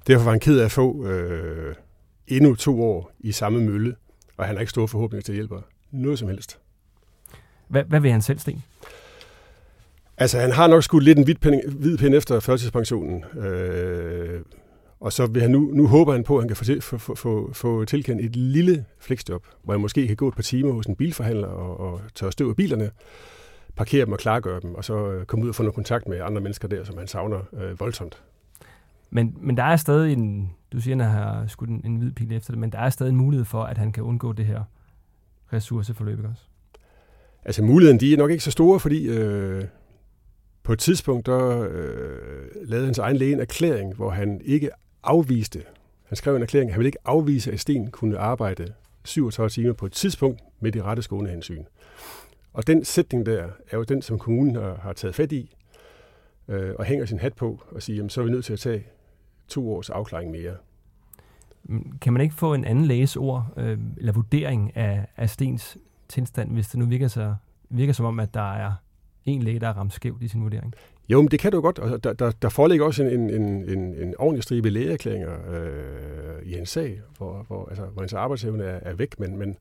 Derfor 0.07 0.23
var 0.23 0.31
han 0.31 0.39
ked 0.39 0.59
af 0.59 0.65
at 0.65 0.71
få 0.71 1.07
øh, 1.07 1.75
endnu 2.27 2.55
to 2.55 2.83
år 2.83 3.11
i 3.19 3.31
samme 3.31 3.61
mølle, 3.61 3.95
og 4.37 4.45
han 4.45 4.55
har 4.55 4.59
ikke 4.59 4.69
store 4.69 4.87
forhåbninger 4.87 5.23
til 5.23 5.31
at 5.31 5.35
hjælpe 5.35 5.55
noget 5.91 6.19
som 6.19 6.27
helst. 6.27 6.59
Hvad, 7.67 7.83
hvad 7.83 7.99
vil 7.99 8.11
han 8.11 8.21
selv, 8.21 8.39
Sten? 8.39 8.63
Altså, 10.17 10.39
han 10.39 10.51
har 10.51 10.67
nok 10.67 10.83
skudt 10.83 11.03
lidt 11.03 11.17
en 11.17 11.23
hvid 11.23 11.35
pind, 11.35 11.71
hvid 11.71 11.97
pind 11.97 12.15
efter 12.15 12.39
førtidspensionen. 12.39 13.23
Øh, 13.23 14.41
og 14.99 15.13
så 15.13 15.25
vil 15.25 15.41
han 15.41 15.51
nu, 15.51 15.71
nu 15.73 15.87
håber 15.87 16.11
han 16.11 16.23
på, 16.23 16.37
at 16.37 16.41
han 16.41 16.47
kan 16.47 16.57
få, 16.57 16.63
til, 16.63 16.81
få, 16.81 17.15
få, 17.15 17.53
få 17.53 17.85
tilkendt 17.85 18.25
et 18.25 18.35
lille 18.35 18.85
flexjob, 18.99 19.45
hvor 19.63 19.73
han 19.73 19.81
måske 19.81 20.07
kan 20.07 20.15
gå 20.15 20.27
et 20.27 20.35
par 20.35 20.43
timer 20.43 20.73
hos 20.73 20.85
en 20.85 20.95
bilforhandler 20.95 21.47
og, 21.47 21.79
og 21.79 22.01
tørre 22.15 22.31
støv 22.31 22.49
af 22.49 22.55
bilerne, 22.55 22.91
parkere 23.75 24.05
dem 24.05 24.13
og 24.13 24.19
klargøre 24.19 24.59
dem, 24.61 24.75
og 24.75 24.83
så 24.83 25.11
øh, 25.11 25.25
komme 25.25 25.45
ud 25.45 25.49
og 25.49 25.55
få 25.55 25.63
noget 25.63 25.75
kontakt 25.75 26.07
med 26.07 26.21
andre 26.21 26.41
mennesker 26.41 26.67
der, 26.67 26.83
som 26.83 26.97
han 26.97 27.07
savner 27.07 27.39
øh, 27.53 27.79
voldsomt. 27.79 28.23
Men, 29.09 29.37
men 29.41 29.57
der 29.57 29.63
er 29.63 29.75
stadig 29.75 30.13
en, 30.13 30.51
du 30.73 30.81
siger, 30.81 30.97
at 30.97 31.05
han 31.05 31.11
har 31.11 31.47
skudt 31.47 31.69
en, 31.69 31.81
en 31.85 31.95
hvid 31.95 32.11
pil 32.11 32.33
efter 32.33 32.51
det, 32.51 32.59
men 32.59 32.71
der 32.71 32.79
er 32.79 32.89
stadig 32.89 33.09
en 33.09 33.15
mulighed 33.15 33.45
for, 33.45 33.63
at 33.63 33.77
han 33.77 33.91
kan 33.91 34.03
undgå 34.03 34.33
det 34.33 34.45
her 34.45 34.63
ressourceforløb 35.53 36.19
også? 36.29 36.41
Altså 37.45 37.63
muligheden, 37.63 37.99
de 37.99 38.13
er 38.13 38.17
nok 38.17 38.31
ikke 38.31 38.43
så 38.43 38.51
store, 38.51 38.79
fordi 38.79 39.07
øh, 39.07 39.63
på 40.65 40.73
et 40.73 40.79
tidspunkt, 40.79 41.25
der 41.25 41.67
øh, 41.71 42.47
lavede 42.63 42.85
hans 42.85 42.97
egen 42.97 43.17
læge 43.17 43.33
en 43.33 43.39
erklæring, 43.39 43.95
hvor 43.95 44.09
han 44.09 44.41
ikke 44.45 44.69
afviste, 45.03 45.63
han 46.05 46.15
skrev 46.15 46.35
en 46.35 46.41
erklæring, 46.41 46.71
han 46.71 46.79
ville 46.79 46.87
ikke 46.87 46.97
afvise, 47.05 47.51
at 47.51 47.59
Sten 47.59 47.91
kunne 47.91 48.17
arbejde 48.17 48.73
37 49.03 49.49
timer 49.49 49.73
på 49.73 49.85
et 49.85 49.91
tidspunkt 49.91 50.41
med 50.59 50.71
de 50.71 50.81
rette 50.81 51.01
skånehensyn. 51.01 51.63
Og 52.53 52.67
den 52.67 52.85
sætning 52.85 53.25
der 53.25 53.49
er 53.71 53.77
jo 53.77 53.83
den, 53.83 54.01
som 54.01 54.19
kommunen 54.19 54.55
har, 54.55 54.75
har 54.81 54.93
taget 54.93 55.15
fat 55.15 55.31
i, 55.31 55.55
øh, 56.47 56.73
og 56.79 56.85
hænger 56.85 57.05
sin 57.05 57.19
hat 57.19 57.33
på 57.33 57.63
og 57.71 57.81
siger, 57.81 57.97
jamen, 57.97 58.09
så 58.09 58.21
er 58.21 58.25
vi 58.25 58.31
nødt 58.31 58.45
til 58.45 58.53
at 58.53 58.59
tage 58.59 58.85
to 59.47 59.73
års 59.73 59.89
afklaring 59.89 60.31
mere. 60.31 60.55
Kan 62.01 62.13
man 62.13 62.21
ikke 62.21 62.35
få 62.35 62.53
en 62.53 62.65
anden 62.65 62.85
lægeord 62.85 63.53
øh, 63.57 63.77
eller 63.97 64.13
vurdering 64.13 64.77
af, 64.77 65.07
af 65.17 65.29
Stens 65.29 65.77
tilstand, 66.07 66.51
hvis 66.51 66.67
det 66.67 66.79
nu 66.79 66.85
virker, 66.85 67.07
så, 67.07 67.35
virker 67.69 67.93
som 67.93 68.05
om, 68.05 68.19
at 68.19 68.33
der 68.33 68.53
er 68.53 68.71
en 69.25 69.43
læge, 69.43 69.59
der 69.59 69.67
er 69.67 69.73
ramt 69.73 69.93
skævt 69.93 70.23
i 70.23 70.27
sin 70.27 70.43
vurdering? 70.43 70.73
Jo, 71.09 71.21
men 71.21 71.31
det 71.31 71.39
kan 71.39 71.51
du 71.51 71.61
godt. 71.61 71.79
Og 71.79 72.03
der, 72.03 72.13
der, 72.13 72.31
der 72.31 72.49
foreligger 72.49 72.85
også 72.85 73.03
en, 73.03 73.29
en, 73.29 73.41
en, 73.69 73.79
en 73.79 74.13
ordentlig 74.19 74.43
stribe 74.43 74.69
lægeerklæringer 74.69 75.33
øh, 75.49 76.45
i 76.45 76.57
en 76.57 76.65
sag, 76.65 77.01
hvor, 77.17 77.43
hvor, 77.47 77.69
altså, 77.69 77.85
hvor 77.85 78.01
hans 78.01 78.13
arbejdsevne 78.13 78.63
er, 78.63 78.79
er 78.81 78.93
væk. 78.93 79.19
Men, 79.19 79.37
men 79.37 79.57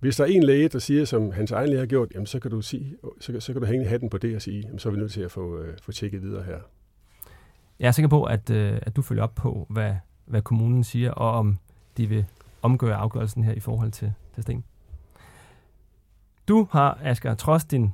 hvis 0.00 0.16
der 0.16 0.24
er 0.24 0.28
en 0.28 0.42
læge, 0.42 0.68
der 0.68 0.78
siger, 0.78 1.04
som 1.04 1.32
hans 1.32 1.50
egen 1.50 1.68
læge 1.68 1.78
har 1.78 1.86
gjort, 1.86 2.08
jamen, 2.14 2.26
så, 2.26 2.40
kan 2.40 2.50
du 2.50 2.62
sige, 2.62 2.96
så, 3.20 3.40
så 3.40 3.52
kan 3.52 3.62
du 3.62 3.68
hænge 3.68 3.86
hatten 3.86 4.10
på 4.10 4.18
det 4.18 4.36
og 4.36 4.42
sige, 4.42 4.60
jamen, 4.60 4.78
så 4.78 4.88
er 4.88 4.92
vi 4.92 4.98
nødt 4.98 5.12
til 5.12 5.20
at 5.20 5.30
få, 5.30 5.58
øh, 5.58 5.78
få 5.82 5.92
tjekket 5.92 6.22
videre 6.22 6.42
her. 6.42 6.58
Jeg 7.78 7.88
er 7.88 7.92
sikker 7.92 8.08
på, 8.08 8.24
at, 8.24 8.50
øh, 8.50 8.78
at 8.82 8.96
du 8.96 9.02
følger 9.02 9.22
op 9.22 9.34
på, 9.34 9.66
hvad, 9.70 9.94
hvad 10.24 10.42
kommunen 10.42 10.84
siger, 10.84 11.10
og 11.10 11.30
om 11.30 11.58
de 11.96 12.06
vil 12.06 12.24
omgøre 12.62 12.96
afgørelsen 12.96 13.44
her 13.44 13.52
i 13.52 13.60
forhold 13.60 13.90
til, 13.90 14.12
til 14.34 14.42
Sten. 14.42 14.64
Du 16.48 16.68
har, 16.70 16.98
Asger, 17.02 17.34
trods 17.34 17.64
din 17.64 17.92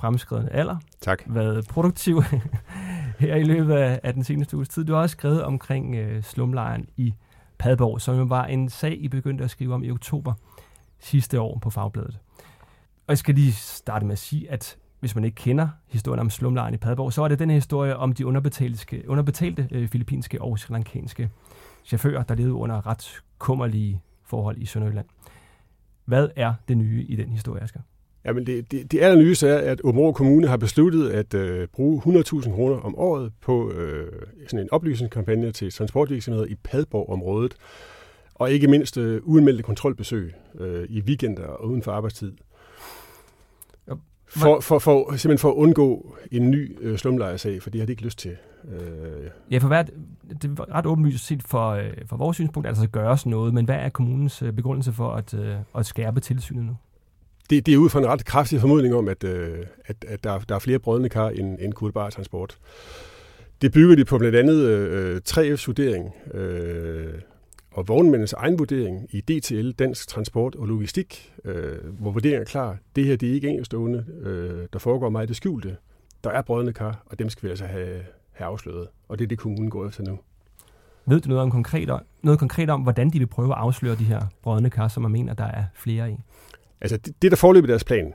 fremskridende 0.00 0.52
alder. 0.52 0.76
Tak. 1.00 1.22
Været 1.26 1.68
produktiv 1.68 2.22
her 3.18 3.36
i 3.36 3.44
løbet 3.44 3.74
af, 3.74 4.00
af 4.02 4.14
den 4.14 4.24
seneste 4.24 4.56
uges 4.56 4.68
tid. 4.68 4.84
Du 4.84 4.92
har 4.92 5.00
også 5.00 5.12
skrevet 5.12 5.44
omkring 5.44 5.94
øh, 5.94 6.22
slumlejren 6.22 6.86
i 6.96 7.14
Padborg, 7.58 8.00
som 8.00 8.30
var 8.30 8.44
en 8.44 8.68
sag, 8.68 8.96
I 9.00 9.08
begyndte 9.08 9.44
at 9.44 9.50
skrive 9.50 9.74
om 9.74 9.84
i 9.84 9.90
oktober 9.90 10.32
sidste 10.98 11.40
år 11.40 11.58
på 11.58 11.70
Fagbladet. 11.70 12.18
Og 13.06 13.12
jeg 13.12 13.18
skal 13.18 13.34
lige 13.34 13.52
starte 13.52 14.06
med 14.06 14.12
at 14.12 14.18
sige, 14.18 14.50
at 14.50 14.76
hvis 15.00 15.14
man 15.14 15.24
ikke 15.24 15.34
kender 15.34 15.68
historien 15.86 16.20
om 16.20 16.30
slumlejren 16.30 16.74
i 16.74 16.76
Padborg, 16.76 17.12
så 17.12 17.22
er 17.22 17.28
det 17.28 17.38
den 17.38 17.50
historie 17.50 17.96
om 17.96 18.12
de 18.12 18.26
underbetalte, 18.26 19.08
underbetalte 19.08 19.68
øh, 19.70 19.88
filippinske 19.88 20.42
og 20.42 20.58
sri 20.58 20.72
lankanske 20.72 21.30
chauffører, 21.84 22.22
der 22.22 22.34
levede 22.34 22.54
under 22.54 22.86
ret 22.86 23.22
kummerlige 23.38 24.00
forhold 24.24 24.58
i 24.58 24.66
Sønderjylland. 24.66 25.06
Hvad 26.04 26.28
er 26.36 26.54
det 26.68 26.76
nye 26.76 27.04
i 27.08 27.16
den 27.16 27.32
historie, 27.32 27.62
Asger? 27.62 27.80
Jamen 28.24 28.46
det, 28.46 28.70
det, 28.70 28.92
det 28.92 29.00
allernyeste 29.00 29.48
er, 29.48 29.72
at 29.72 29.80
Åbenrå 29.84 30.12
Kommune 30.12 30.46
har 30.46 30.56
besluttet 30.56 31.10
at 31.10 31.34
øh, 31.34 31.68
bruge 31.68 32.02
100.000 32.06 32.52
kroner 32.52 32.76
om 32.76 32.98
året 32.98 33.32
på 33.40 33.72
øh, 33.72 34.12
sådan 34.48 34.64
en 34.64 34.68
oplysningskampagne 34.72 35.52
til 35.52 35.72
transportvirksomheder 35.72 36.46
i 36.46 36.54
Padborg-området. 36.54 37.54
Og 38.34 38.50
ikke 38.50 38.68
mindst 38.68 38.96
øh, 38.96 39.20
uanmeldte 39.24 39.62
kontrolbesøg 39.62 40.34
øh, 40.60 40.86
i 40.88 41.00
weekender 41.00 41.46
og 41.46 41.68
uden 41.68 41.82
for 41.82 41.92
arbejdstid. 41.92 42.32
For, 44.30 44.60
for, 44.60 44.78
for, 44.78 45.10
simpelthen 45.10 45.38
for 45.38 45.50
at 45.50 45.54
undgå 45.54 46.16
en 46.32 46.50
ny 46.50 46.76
øh, 46.80 46.98
slumlejersag, 46.98 47.62
for 47.62 47.70
det 47.70 47.80
har 47.80 47.86
de 47.86 47.92
ikke 47.92 48.02
lyst 48.02 48.18
til. 48.18 48.36
Øh. 48.64 49.30
Ja, 49.50 49.58
for 49.58 49.68
hvad, 49.68 49.84
det 50.42 50.44
er 50.44 50.74
ret 50.74 50.86
åbenlyst 50.86 51.26
set 51.26 51.42
for, 51.42 51.70
øh, 51.70 51.92
for 52.06 52.16
vores 52.16 52.36
synspunkt, 52.36 52.68
altså 52.68 52.82
at 52.82 52.92
gøres 52.92 53.26
noget, 53.26 53.54
men 53.54 53.64
hvad 53.64 53.76
er 53.76 53.88
kommunens 53.88 54.42
øh, 54.42 54.52
begrundelse 54.52 54.92
for 54.92 55.12
at, 55.12 55.34
øh, 55.34 55.56
at 55.74 55.86
skærpe 55.86 56.20
tilsynet 56.20 56.64
nu? 56.64 56.76
Det, 57.50 57.66
det 57.66 57.74
er 57.74 57.78
ud 57.78 57.88
fra 57.88 57.98
en 57.98 58.06
ret 58.06 58.24
kraftig 58.24 58.60
formodning 58.60 58.94
om, 58.94 59.08
at, 59.08 59.24
øh, 59.24 59.58
at, 59.84 60.04
at 60.08 60.24
der, 60.24 60.38
der 60.38 60.54
er 60.54 60.58
flere 60.58 60.78
brødende 60.78 61.08
kar 61.08 61.28
end, 61.28 61.58
end 61.60 61.72
kulbar 61.72 62.10
transport. 62.10 62.58
Det 63.62 63.72
bygger 63.72 63.96
de 63.96 64.04
på 64.04 64.18
blandt 64.18 64.36
andet 64.36 64.56
øh, 64.56 65.14
øh 65.14 65.20
3F's 65.28 65.66
vurdering 65.66 66.14
øh, 66.34 67.14
og 67.72 67.88
vognmændens 67.88 68.32
egen 68.32 68.58
vurdering 68.58 69.06
i 69.10 69.20
DTL, 69.20 69.70
Dansk 69.70 70.08
Transport 70.08 70.54
og 70.54 70.66
Logistik, 70.66 71.32
øh, 71.44 71.94
hvor 72.00 72.10
vurderingen 72.10 72.42
er 72.42 72.46
klar. 72.46 72.76
Det 72.96 73.04
her 73.04 73.16
det 73.16 73.28
er 73.30 73.34
ikke 73.34 73.48
enkeltstående, 73.48 74.04
øh, 74.22 74.66
der 74.72 74.78
foregår 74.78 75.08
meget 75.08 75.28
det 75.28 75.36
skjulte. 75.36 75.76
Der 76.24 76.30
er 76.30 76.42
brødende 76.42 76.72
kar, 76.72 77.02
og 77.06 77.18
dem 77.18 77.28
skal 77.28 77.42
vi 77.42 77.48
altså 77.50 77.64
have, 77.64 78.02
have 78.32 78.48
afsløret. 78.48 78.88
Og 79.08 79.18
det 79.18 79.24
er 79.24 79.28
det, 79.28 79.38
kommunen 79.38 79.70
går 79.70 79.88
efter 79.88 80.02
nu. 80.02 80.18
Ved 81.06 81.20
du 81.20 81.28
noget, 81.28 81.42
om 81.42 81.50
konkret, 81.50 81.90
noget 82.22 82.38
konkret 82.38 82.70
om, 82.70 82.80
hvordan 82.80 83.10
de 83.10 83.18
vil 83.18 83.26
prøve 83.26 83.52
at 83.52 83.58
afsløre 83.58 83.96
de 83.96 84.04
her 84.04 84.20
brødende 84.42 84.70
kar, 84.70 84.88
som 84.88 85.02
man 85.02 85.12
mener, 85.12 85.34
der 85.34 85.44
er 85.44 85.64
flere 85.74 86.10
i? 86.10 86.16
Altså, 86.80 86.96
det, 86.96 87.22
det 87.22 87.30
der 87.30 87.36
forløber 87.36 87.66
deres 87.66 87.84
plan, 87.84 88.14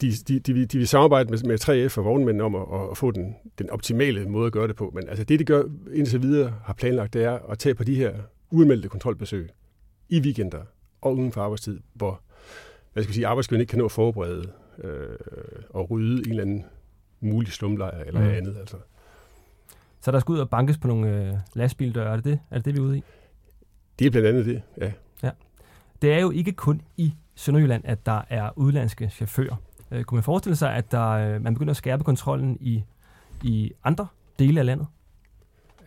de, 0.00 0.12
de, 0.28 0.38
de, 0.38 0.66
de 0.66 0.78
vil 0.78 0.88
samarbejde 0.88 1.30
med, 1.30 1.38
med 1.38 1.88
3F 1.88 1.98
og 1.98 2.04
vognmændene 2.04 2.44
om 2.44 2.54
at, 2.54 2.90
at 2.90 2.96
få 2.96 3.10
den, 3.10 3.36
den 3.58 3.70
optimale 3.70 4.28
måde 4.28 4.46
at 4.46 4.52
gøre 4.52 4.68
det 4.68 4.76
på. 4.76 4.92
Men 4.94 5.08
altså, 5.08 5.24
det, 5.24 5.38
de 5.38 5.44
gør 5.44 5.62
indtil 5.92 6.22
videre 6.22 6.54
har 6.64 6.72
planlagt, 6.74 7.14
det 7.14 7.24
er 7.24 7.38
at 7.50 7.58
tage 7.58 7.74
på 7.74 7.84
de 7.84 7.94
her 7.94 8.14
uanmeldte 8.50 8.88
kontrolbesøg 8.88 9.48
i 10.08 10.20
weekender 10.20 10.62
og 11.00 11.16
uden 11.16 11.32
for 11.32 11.40
arbejdstid, 11.40 11.80
hvor 11.94 12.20
hvad 12.92 13.02
skal 13.02 13.10
jeg 13.10 13.14
sige, 13.14 13.26
arbejdsgiveren 13.26 13.60
ikke 13.60 13.70
kan 13.70 13.78
nå 13.78 13.84
at 13.84 13.92
forberede 13.92 14.52
øh, 14.84 15.16
og 15.70 15.90
rydde 15.90 16.22
en 16.22 16.30
eller 16.30 16.42
anden 16.42 16.64
mulig 17.20 17.52
slumlejr 17.52 18.04
eller 18.04 18.20
mm. 18.20 18.26
andet. 18.26 18.56
Altså. 18.56 18.76
Så 20.00 20.10
der 20.10 20.18
skal 20.18 20.32
ud 20.32 20.38
og 20.38 20.50
bankes 20.50 20.78
på 20.78 20.88
nogle 20.88 21.28
øh, 21.28 21.34
lastbildøre, 21.54 22.12
er 22.12 22.16
det 22.16 22.24
det? 22.24 22.40
Er 22.50 22.56
det 22.56 22.64
det, 22.64 22.74
vi 22.74 22.78
er 22.78 22.82
ude 22.82 22.98
i? 22.98 23.02
Det 23.98 24.06
er 24.06 24.10
blandt 24.10 24.28
andet 24.28 24.46
det, 24.46 24.62
ja. 24.80 24.92
ja. 25.22 25.30
Det 26.02 26.12
er 26.12 26.18
jo 26.18 26.30
ikke 26.30 26.52
kun 26.52 26.82
i 26.96 27.14
Sønderjylland, 27.34 27.82
at 27.84 28.06
der 28.06 28.22
er 28.28 28.50
udlandske 28.56 29.08
chauffører. 29.08 29.56
Øh, 29.90 30.04
kunne 30.04 30.16
man 30.16 30.22
forestille 30.22 30.56
sig, 30.56 30.74
at 30.74 30.92
der, 30.92 31.08
øh, 31.08 31.42
man 31.42 31.54
begynder 31.54 31.70
at 31.70 31.76
skærpe 31.76 32.04
kontrollen 32.04 32.58
i, 32.60 32.84
i 33.42 33.72
andre 33.84 34.06
dele 34.38 34.60
af 34.60 34.66
landet? 34.66 34.86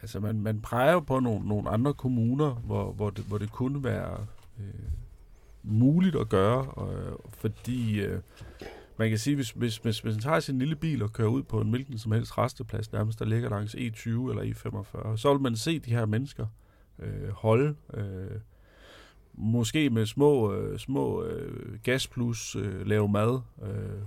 Altså, 0.02 0.20
man, 0.20 0.42
man 0.42 0.62
peger 0.62 0.92
jo 0.92 1.00
på 1.00 1.20
nogle, 1.20 1.48
nogle 1.48 1.70
andre 1.70 1.94
kommuner, 1.94 2.50
hvor, 2.50 2.92
hvor, 2.92 3.10
det, 3.10 3.26
hvor 3.26 3.38
det 3.38 3.52
kunne 3.52 3.84
være 3.84 4.26
øh, 4.60 4.90
muligt 5.64 6.16
at 6.16 6.30
gøre, 6.30 6.66
og, 6.66 6.94
øh, 6.94 7.12
fordi 7.38 8.02
øh, 8.02 8.22
man 8.98 9.10
kan 9.10 9.18
sige, 9.18 9.36
hvis, 9.36 9.52
hvis, 9.52 9.78
hvis, 9.78 10.00
hvis 10.00 10.14
man 10.14 10.22
tager 10.22 10.40
sin 10.40 10.60
lille 10.60 10.76
bil 10.76 11.04
og 11.04 11.14
kører 11.14 11.28
ud 11.28 11.44
på 11.44 11.62
en 11.62 11.70
hvilken 11.70 11.98
som 11.98 12.12
helst 12.12 12.38
resteplads, 12.38 12.92
nærmest 12.92 13.20
der 13.20 13.26
ligger 13.26 13.50
langs 13.50 13.76
E20 13.76 14.10
eller 14.10 14.44
E45, 14.44 15.18
så 15.18 15.34
vil 15.34 15.42
man 15.42 15.56
se 15.56 15.80
de 15.80 15.90
her 15.90 16.06
mennesker 16.06 16.46
øh, 17.00 17.30
holde, 17.30 17.76
øh, 17.94 18.32
måske 19.38 19.90
med 19.90 20.06
små, 20.06 20.54
øh, 20.54 20.80
små 20.80 21.24
øh, 21.24 21.80
gasplus, 21.84 22.56
øh, 22.56 22.88
lave 22.88 23.10
mad, 23.10 23.40
øh, 23.64 24.02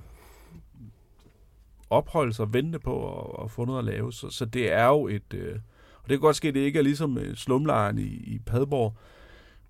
opholde 1.91 2.33
sig, 2.33 2.53
vente 2.53 2.79
på 2.79 3.21
at, 3.21 3.45
at 3.45 3.51
få 3.51 3.65
noget 3.65 3.79
at 3.79 3.85
lave. 3.85 4.13
Så, 4.13 4.31
så 4.31 4.45
det 4.45 4.73
er 4.73 4.87
jo 4.87 5.09
et... 5.09 5.35
Øh, 5.35 5.55
og 6.03 6.09
det 6.09 6.19
kan 6.19 6.21
godt 6.21 6.37
ske, 6.37 6.49
at 6.49 6.55
det 6.55 6.61
ikke 6.61 6.79
er 6.79 6.83
ligesom 6.83 7.19
øh, 7.19 7.37
slumlejren 7.37 7.99
i, 7.99 8.09
i 8.09 8.39
Padborg, 8.39 8.97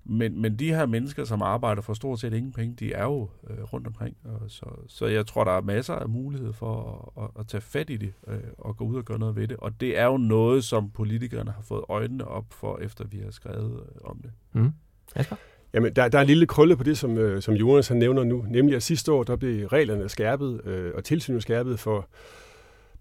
men, 0.04 0.42
men 0.42 0.56
de 0.56 0.68
her 0.68 0.86
mennesker, 0.86 1.24
som 1.24 1.42
arbejder 1.42 1.82
for 1.82 1.94
stort 1.94 2.20
set 2.20 2.32
ingen 2.32 2.52
penge, 2.52 2.76
de 2.76 2.92
er 2.92 3.04
jo 3.04 3.28
øh, 3.50 3.62
rundt 3.62 3.86
omkring. 3.86 4.16
Og 4.24 4.40
så, 4.50 4.66
så 4.86 5.06
jeg 5.06 5.26
tror, 5.26 5.44
der 5.44 5.52
er 5.52 5.60
masser 5.60 5.94
af 5.94 6.08
mulighed 6.08 6.52
for 6.52 7.12
at, 7.16 7.24
at, 7.24 7.30
at 7.40 7.46
tage 7.46 7.60
fat 7.60 7.90
i 7.90 7.96
det 7.96 8.12
øh, 8.26 8.38
og 8.58 8.76
gå 8.76 8.84
ud 8.84 8.96
og 8.96 9.04
gøre 9.04 9.18
noget 9.18 9.36
ved 9.36 9.48
det. 9.48 9.56
Og 9.56 9.80
det 9.80 9.98
er 9.98 10.04
jo 10.04 10.16
noget, 10.16 10.64
som 10.64 10.90
politikerne 10.90 11.50
har 11.50 11.62
fået 11.62 11.84
øjnene 11.88 12.24
op 12.24 12.46
for, 12.50 12.78
efter 12.78 13.06
vi 13.06 13.18
har 13.18 13.30
skrevet 13.30 13.80
øh, 13.80 14.00
om 14.04 14.20
det. 14.22 14.32
Mm. 14.52 14.72
Asger? 15.14 15.36
Jamen, 15.74 15.92
der, 15.92 16.08
der 16.08 16.18
er 16.18 16.22
en 16.22 16.28
lille 16.28 16.46
krølle 16.46 16.76
på 16.76 16.82
det, 16.82 16.98
som, 16.98 17.18
øh, 17.18 17.42
som 17.42 17.54
Jonas 17.54 17.88
han 17.88 17.96
nævner 17.96 18.24
nu, 18.24 18.44
nemlig 18.48 18.76
at 18.76 18.82
sidste 18.82 19.12
år, 19.12 19.22
der 19.22 19.36
blev 19.36 19.66
reglerne 19.66 20.08
skærpet 20.08 20.66
øh, 20.66 20.92
og 20.94 21.04
tilsynet 21.04 21.42
skærpet 21.42 21.80
for 21.80 22.08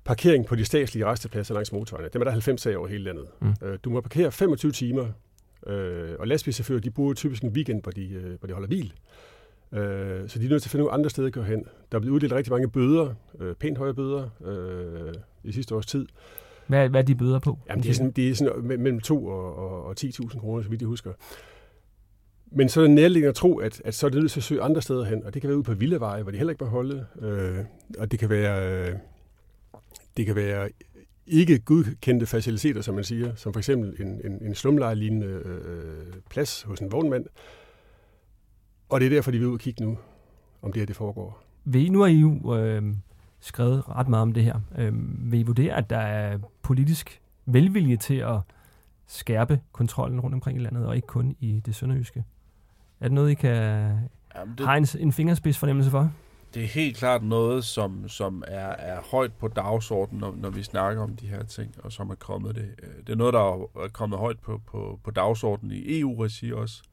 parkering 0.04 0.46
på 0.46 0.56
de 0.56 0.66
statslige 0.66 1.06
restepladser 1.06 1.54
langs 1.54 1.72
motorvejene. 1.72 2.10
Dem 2.13 2.22
er 2.22 2.24
der 2.24 2.32
90 2.32 2.66
af 2.66 2.78
over 2.78 2.88
hele 2.88 3.04
landet. 3.04 3.25
Mm. 3.42 3.54
Øh, 3.63 3.80
du 3.84 3.89
må 3.89 4.01
parkere 4.01 4.32
25 4.32 4.72
timer, 4.72 5.06
øh, 5.68 6.10
og 6.20 6.28
lastbilchauffører, 6.28 6.80
de 6.80 6.92
bruger 6.92 7.13
typisk 7.13 7.44
en 7.44 7.50
weekend, 7.50 7.84
hvor 7.84 7.92
de, 7.92 8.10
øh, 8.10 8.39
hvor 8.39 8.48
de 8.48 8.54
holder 8.54 8.68
hvil. 8.68 8.94
Øh, 9.74 10.30
så 10.30 10.39
de 10.39 10.46
er 10.46 10.50
nødt 10.50 10.62
til 10.62 10.68
at 10.68 10.72
finde 10.72 10.84
nogle 10.84 10.94
andre 10.94 11.10
steder 11.10 11.28
at 11.28 11.34
gå 11.34 11.42
hen. 11.42 11.63
Der 11.92 11.98
er 11.98 12.00
blevet 12.00 12.16
uddelt 12.16 12.34
rigtig 12.34 12.54
mange 12.54 12.70
bøder, 12.70 13.13
øh, 13.39 13.56
pænt 13.56 13.78
høje 13.78 13.94
bøder, 13.94 14.30
øh, 14.46 15.13
i 15.44 15.51
sidste 15.51 15.75
års 15.75 15.86
tid. 15.86 16.08
Hvad, 16.68 16.89
hvad 16.89 17.01
er 17.01 17.06
de 17.06 17.16
bøder 17.16 17.39
på? 17.39 17.60
Jamen, 17.70 17.84
det 17.84 17.89
er 17.89 17.94
sådan, 17.94 18.12
det 18.12 18.30
er 18.30 18.36
sådan 18.36 18.63
mellem 18.63 19.00
2 19.00 19.25
og, 19.25 19.56
og, 19.56 19.86
og 19.86 19.96
10.000 20.00 20.39
kroner, 20.39 20.63
så 20.63 20.70
vidt 20.70 20.82
jeg 20.82 20.88
husker. 20.88 21.12
Men 22.51 22.70
så 22.70 22.82
er 22.82 22.86
det 22.86 22.91
nærliggende 22.91 23.29
at 23.29 23.36
tro, 23.36 23.58
at, 23.58 23.82
at 23.86 23.96
så 23.96 24.06
er 24.06 24.10
det 24.10 24.20
nødt 24.20 24.32
til 24.32 24.39
at 24.39 24.44
søge 24.44 24.62
andre 24.62 24.82
steder 24.82 25.03
hen, 25.03 25.24
og 25.24 25.34
det 25.34 25.41
kan 25.41 25.48
være 25.48 25.58
ude 25.58 25.63
på 25.63 25.74
Villeveje, 25.74 26.24
hvor 26.24 26.32
de 26.32 26.38
heller 26.38 26.51
ikke 26.51 26.63
må 26.63 26.70
holde, 26.70 27.06
øh, 27.22 27.65
og 28.00 28.12
det 28.12 28.20
kan 28.20 28.29
være, 28.29 28.89
øh, 28.89 28.96
det 30.18 30.25
kan 30.25 30.36
være 30.36 30.70
ikke 31.27 31.60
godkendte 31.60 32.25
faciliteter, 32.25 32.82
som 32.82 32.96
man 32.96 33.03
siger, 33.03 33.36
som 33.36 33.53
for 33.53 33.60
eksempel 33.60 33.96
en, 34.00 34.22
en, 34.24 34.41
en 34.41 34.56
slumlejlignende 34.56 35.27
øh, 35.27 36.13
plads 36.29 36.62
hos 36.62 36.79
en 36.79 36.91
vognmand. 36.91 37.25
Og 38.89 39.00
det 39.00 39.06
er 39.06 39.10
derfor, 39.10 39.32
de 39.32 39.38
vil 39.38 39.48
ud 39.48 39.53
og 39.53 39.60
kigge 39.60 39.84
nu, 39.84 39.98
om 40.62 40.72
det 40.74 40.79
her 40.79 40.86
det 40.86 40.96
foregår. 40.96 41.44
Ved 41.65 41.82
I, 41.82 41.89
nu 41.89 42.00
har 42.00 42.08
I 42.08 42.20
jo 42.20 42.58
øh, 42.58 42.84
skrevet 43.39 43.89
ret 43.89 44.08
meget 44.08 44.22
om 44.22 44.34
det 44.34 44.44
her. 44.44 44.60
Øh, 44.77 44.94
vil 45.32 45.39
I 45.39 45.44
vurdere, 45.44 45.74
at 45.74 45.89
der 45.89 45.98
er 45.98 46.38
politisk 46.62 47.22
velvilje 47.46 47.98
til 47.98 48.15
at 48.15 48.39
skærpe 49.08 49.60
kontrollen 49.72 50.20
rundt 50.20 50.34
omkring 50.34 50.60
i 50.60 50.62
landet, 50.62 50.86
og 50.86 50.96
ikke 50.96 51.08
kun 51.08 51.36
i 51.39 51.62
det 51.65 51.75
sønderjyske? 51.75 52.24
Er 53.00 53.06
det 53.06 53.12
noget, 53.12 53.32
I 53.32 53.34
kan 53.34 53.56
Jamen 54.36 54.56
det... 54.58 54.65
have 54.65 54.77
en, 54.77 54.88
en 55.00 55.12
fingerspids 55.12 55.58
fornemmelse 55.58 55.91
for? 55.91 56.12
Det 56.53 56.63
er 56.63 56.68
helt 56.68 56.98
klart 56.98 57.24
noget, 57.24 57.65
som, 57.65 58.10
som 58.10 58.44
er, 58.48 58.68
er 58.68 59.01
højt 59.01 59.34
på 59.34 59.48
dagsordenen, 59.48 60.20
når, 60.20 60.36
når 60.36 60.50
vi 60.50 60.63
snakker 60.63 61.03
om 61.03 61.15
de 61.15 61.27
her 61.27 61.44
ting, 61.44 61.75
og 61.84 61.91
som 61.91 62.10
er 62.10 62.15
kommet 62.15 62.56
det. 62.56 62.75
Øh, 62.84 62.89
det 63.08 63.10
er 63.10 63.15
noget, 63.15 63.34
der 63.34 63.68
er 63.84 63.88
kommet 63.88 64.20
højt 64.20 64.39
på, 64.39 64.62
på, 64.65 65.00
på 65.03 65.12
dagsordenen 65.12 65.72
i 65.72 66.00
EU-regi 66.00 66.53
også, 66.53 66.84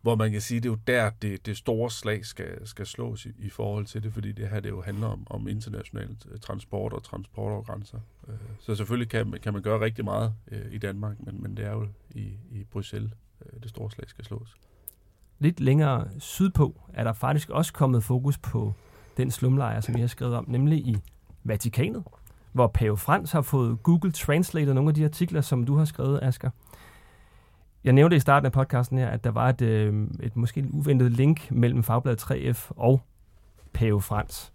hvor 0.00 0.14
man 0.14 0.32
kan 0.32 0.40
sige, 0.40 0.60
det 0.60 0.68
er 0.68 0.72
jo 0.72 0.78
der, 0.86 1.10
det, 1.10 1.46
det 1.46 1.56
store 1.56 1.90
slag 1.90 2.24
skal, 2.24 2.66
skal 2.66 2.86
slås 2.86 3.26
i, 3.26 3.30
i 3.38 3.48
forhold 3.48 3.86
til 3.86 4.02
det, 4.02 4.12
fordi 4.12 4.32
det 4.32 4.48
her 4.48 4.60
det 4.60 4.70
jo 4.70 4.82
handler 4.82 5.06
om, 5.06 5.26
om 5.30 5.48
international 5.48 6.16
øh, 6.32 6.38
transport 6.40 6.92
og 6.92 7.02
transport 7.02 7.52
over 7.52 7.62
grænser. 7.62 7.98
Øh, 8.28 8.34
så 8.60 8.74
selvfølgelig 8.74 9.08
kan, 9.08 9.32
kan 9.42 9.52
man 9.52 9.62
gøre 9.62 9.80
rigtig 9.80 10.04
meget 10.04 10.34
i 10.70 10.78
Danmark, 10.78 11.16
men, 11.20 11.42
men 11.42 11.56
det 11.56 11.64
er 11.64 11.72
jo 11.72 11.88
i, 12.10 12.38
i 12.50 12.64
Bruxelles, 12.64 13.12
det 13.62 13.70
store 13.70 13.90
slag 13.90 14.08
skal 14.08 14.24
slås 14.24 14.56
lidt 15.42 15.60
længere 15.60 16.08
sydpå 16.18 16.80
er 16.94 17.04
der 17.04 17.12
faktisk 17.12 17.50
også 17.50 17.72
kommet 17.72 18.04
fokus 18.04 18.38
på 18.38 18.72
den 19.16 19.30
slumlejr, 19.30 19.80
som 19.80 19.94
jeg 19.94 20.02
har 20.02 20.08
skrevet 20.08 20.34
om, 20.34 20.44
nemlig 20.48 20.78
i 20.78 20.96
Vatikanet, 21.44 22.02
hvor 22.52 22.66
Pave 22.66 22.96
Frans 22.96 23.32
har 23.32 23.42
fået 23.42 23.82
Google 23.82 24.12
Translate 24.12 24.74
nogle 24.74 24.88
af 24.88 24.94
de 24.94 25.04
artikler, 25.04 25.40
som 25.40 25.64
du 25.64 25.76
har 25.76 25.84
skrevet, 25.84 26.20
Asger. 26.22 26.50
Jeg 27.84 27.92
nævnte 27.92 28.16
i 28.16 28.20
starten 28.20 28.46
af 28.46 28.52
podcasten 28.52 28.98
her, 28.98 29.08
at 29.08 29.24
der 29.24 29.30
var 29.30 29.48
et, 29.48 29.62
øh, 29.62 30.08
et 30.20 30.36
måske 30.36 30.60
et 30.60 30.66
uventet 30.70 31.12
link 31.12 31.50
mellem 31.50 31.82
Fagbladet 31.82 32.22
3F 32.22 32.70
og 32.76 33.02
Pave 33.72 34.02
Frans. 34.02 34.52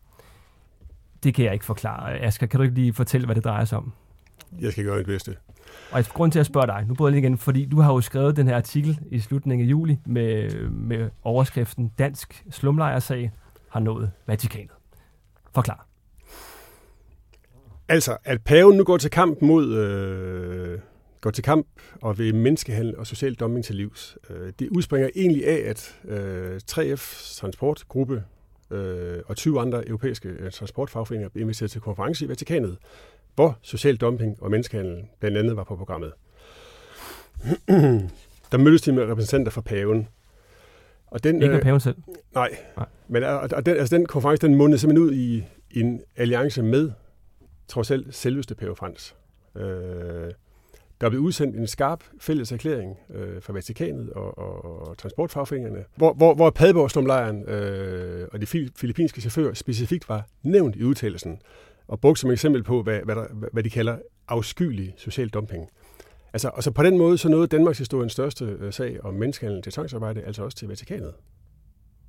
Det 1.24 1.34
kan 1.34 1.46
jeg 1.46 1.54
ikke 1.54 1.66
forklare. 1.66 2.20
Asger, 2.20 2.48
kan 2.48 2.58
du 2.58 2.64
ikke 2.64 2.76
lige 2.76 2.94
fortælle, 2.94 3.26
hvad 3.26 3.36
det 3.36 3.44
drejer 3.44 3.66
sig 3.66 3.78
om? 3.78 3.94
Jeg 4.60 4.72
skal 4.72 4.84
gøre 4.84 4.98
mit 4.98 5.06
bedste. 5.06 5.36
Og 5.92 6.06
grund 6.06 6.32
til 6.32 6.40
at 6.40 6.46
spørge 6.46 6.68
dig, 6.68 6.86
nu 6.88 6.94
bryder 6.94 7.14
jeg 7.14 7.24
igen, 7.24 7.38
fordi 7.38 7.66
du 7.66 7.82
har 7.82 7.94
jo 7.94 8.02
skrevet 8.02 8.36
den 8.36 8.48
her 8.48 8.56
artikel 8.56 9.00
i 9.12 9.20
slutningen 9.20 9.68
af 9.68 9.72
juli 9.72 10.00
med, 10.06 10.52
med 10.70 11.10
overskriften 11.24 11.92
Dansk 12.00 12.44
slumlejersag 12.52 13.32
har 13.70 13.80
nået 13.80 14.12
Vatikanet. 14.28 14.72
Forklar. 15.56 15.88
Altså, 17.90 18.18
at 18.24 18.42
paven 18.42 18.78
nu 18.78 18.84
går 18.84 18.98
til 18.98 19.10
kamp 19.10 19.42
mod 19.42 19.76
øh, 19.76 20.80
går 21.22 21.32
til 21.32 21.44
kamp 21.44 21.68
og 22.02 22.18
vil 22.18 22.36
menneskehandel 22.36 22.98
og 22.98 23.08
social 23.08 23.34
dumping 23.34 23.66
til 23.66 23.76
livs. 23.76 24.18
Øh, 24.30 24.54
det 24.60 24.70
udspringer 24.70 25.10
egentlig 25.16 25.48
af, 25.48 25.70
at 25.70 25.96
øh, 26.06 26.60
3F 26.72 27.36
transportgruppe 27.38 28.24
øh, 28.72 29.20
og 29.26 29.36
20 29.36 29.62
andre 29.62 29.88
europæiske 29.88 30.50
transportfagforeninger 30.50 31.30
blev 31.30 31.42
inviteret 31.42 31.72
til 31.72 31.82
konference 31.82 32.26
i 32.26 32.30
Vatikanet 32.30 32.78
hvor 33.38 33.58
social 33.62 33.96
dumping 33.96 34.38
og 34.44 34.52
menneskehandel 34.52 35.04
blandt 35.20 35.38
andet 35.38 35.56
var 35.56 35.64
på 35.64 35.76
programmet. 35.76 36.14
der 38.52 38.58
mødtes 38.58 38.82
de 38.82 38.92
med 38.92 39.04
repræsentanter 39.04 39.52
for 39.52 39.62
paven. 39.62 40.08
Og 41.08 41.24
den, 41.24 41.42
Ikke 41.42 41.56
øh, 41.56 41.62
paven 41.62 41.80
selv? 41.80 41.96
Nej. 42.34 42.58
nej. 42.78 42.86
Men 43.08 43.24
og 43.24 43.66
den, 43.66 43.78
altså 43.78 43.98
den 43.98 44.06
konference, 44.06 44.48
den 44.48 44.56
mundede 44.56 44.80
simpelthen 44.80 45.08
ud 45.08 45.14
i, 45.14 45.44
en 45.72 46.02
alliance 46.16 46.64
med, 46.64 46.92
trods 47.68 47.92
alt, 47.92 48.16
selveste 48.16 48.56
pave 48.56 48.76
Frans. 48.76 49.16
Øh, 49.56 49.64
Der 51.02 51.06
er 51.06 51.10
blevet 51.10 51.24
udsendt 51.24 51.56
en 51.56 51.68
skarp 51.68 52.04
fælles 52.20 52.52
erklæring 52.52 52.98
øh, 53.14 53.42
fra 53.42 53.54
Vatikanet 53.54 54.10
og, 54.10 54.38
og, 54.38 54.88
og 54.88 54.98
transportfagforeningerne, 54.98 55.84
hvor, 55.96 56.14
hvor, 56.14 56.34
hvor 56.34 56.50
Padborgstumlejren 56.50 57.44
øh, 57.50 58.28
og 58.32 58.42
de 58.42 58.46
filippinske 58.76 59.22
chauffører 59.22 59.54
specifikt 59.54 60.10
var 60.10 60.28
nævnt 60.44 60.76
i 60.76 60.84
udtalelsen 60.84 61.40
og 61.88 62.00
brugt 62.00 62.20
som 62.20 62.32
eksempel 62.32 62.64
på, 62.64 62.84
hvad, 62.84 63.00
hvad, 63.06 63.16
der, 63.16 63.26
hvad 63.54 63.64
de 63.64 63.70
kalder 63.70 63.98
afskyelig 64.28 64.94
social 64.98 65.30
dumping. 65.30 65.70
Altså, 66.34 66.50
altså 66.50 66.72
på 66.72 66.84
den 66.84 66.98
måde 66.98 67.18
så 67.18 67.30
nåede 67.30 67.48
Danmarks 67.48 67.78
historiens 67.78 68.12
største 68.12 68.46
øh, 68.46 68.74
sag 68.74 69.06
om 69.06 69.14
menneskehandel 69.14 69.62
til 69.62 69.72
tvangsarbejde, 69.72 70.22
altså 70.22 70.44
også 70.44 70.58
til 70.58 70.68
Vatikanet. 70.68 71.14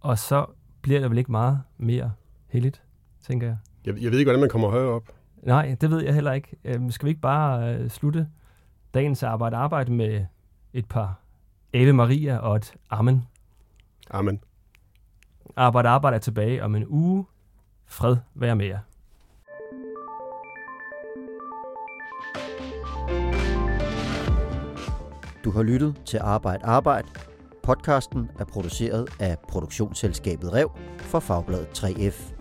Og 0.00 0.18
så 0.18 0.46
bliver 0.82 1.00
der 1.00 1.08
vel 1.08 1.18
ikke 1.18 1.30
meget 1.30 1.62
mere 1.78 2.12
heldigt, 2.48 2.82
tænker 3.26 3.46
jeg. 3.46 3.56
Jeg, 3.84 4.02
jeg 4.02 4.10
ved 4.10 4.18
ikke, 4.18 4.28
hvordan 4.28 4.40
man 4.40 4.50
kommer 4.50 4.68
højere 4.68 4.88
op. 4.88 5.08
Nej, 5.42 5.76
det 5.80 5.90
ved 5.90 6.04
jeg 6.04 6.14
heller 6.14 6.32
ikke. 6.32 6.56
Øhm, 6.64 6.90
skal 6.90 7.06
vi 7.06 7.10
ikke 7.10 7.20
bare 7.20 7.74
øh, 7.74 7.90
slutte 7.90 8.28
dagens 8.94 9.22
arbejde 9.22 9.56
arbejde 9.56 9.92
med 9.92 10.24
et 10.72 10.86
par 10.86 11.20
Ave 11.74 11.92
Maria 11.92 12.36
og 12.36 12.56
et 12.56 12.74
Amen? 12.90 13.26
Amen. 14.10 14.40
Arbejde 15.56 15.88
arbejde 15.88 16.14
er 16.14 16.20
tilbage 16.20 16.64
om 16.64 16.74
en 16.74 16.84
uge. 16.88 17.24
Fred 17.86 18.16
være 18.34 18.56
med 18.56 18.66
jer. 18.66 18.78
Du 25.48 25.52
har 25.52 25.62
lyttet 25.62 25.94
til 26.06 26.18
Arbejde 26.22 26.64
Arbejde. 26.64 27.08
Podcasten 27.62 28.30
er 28.38 28.44
produceret 28.44 29.08
af 29.20 29.36
produktionsselskabet 29.48 30.52
Rev 30.52 30.70
for 30.98 31.20
Fagbladet 31.20 31.66
3F. 31.78 32.37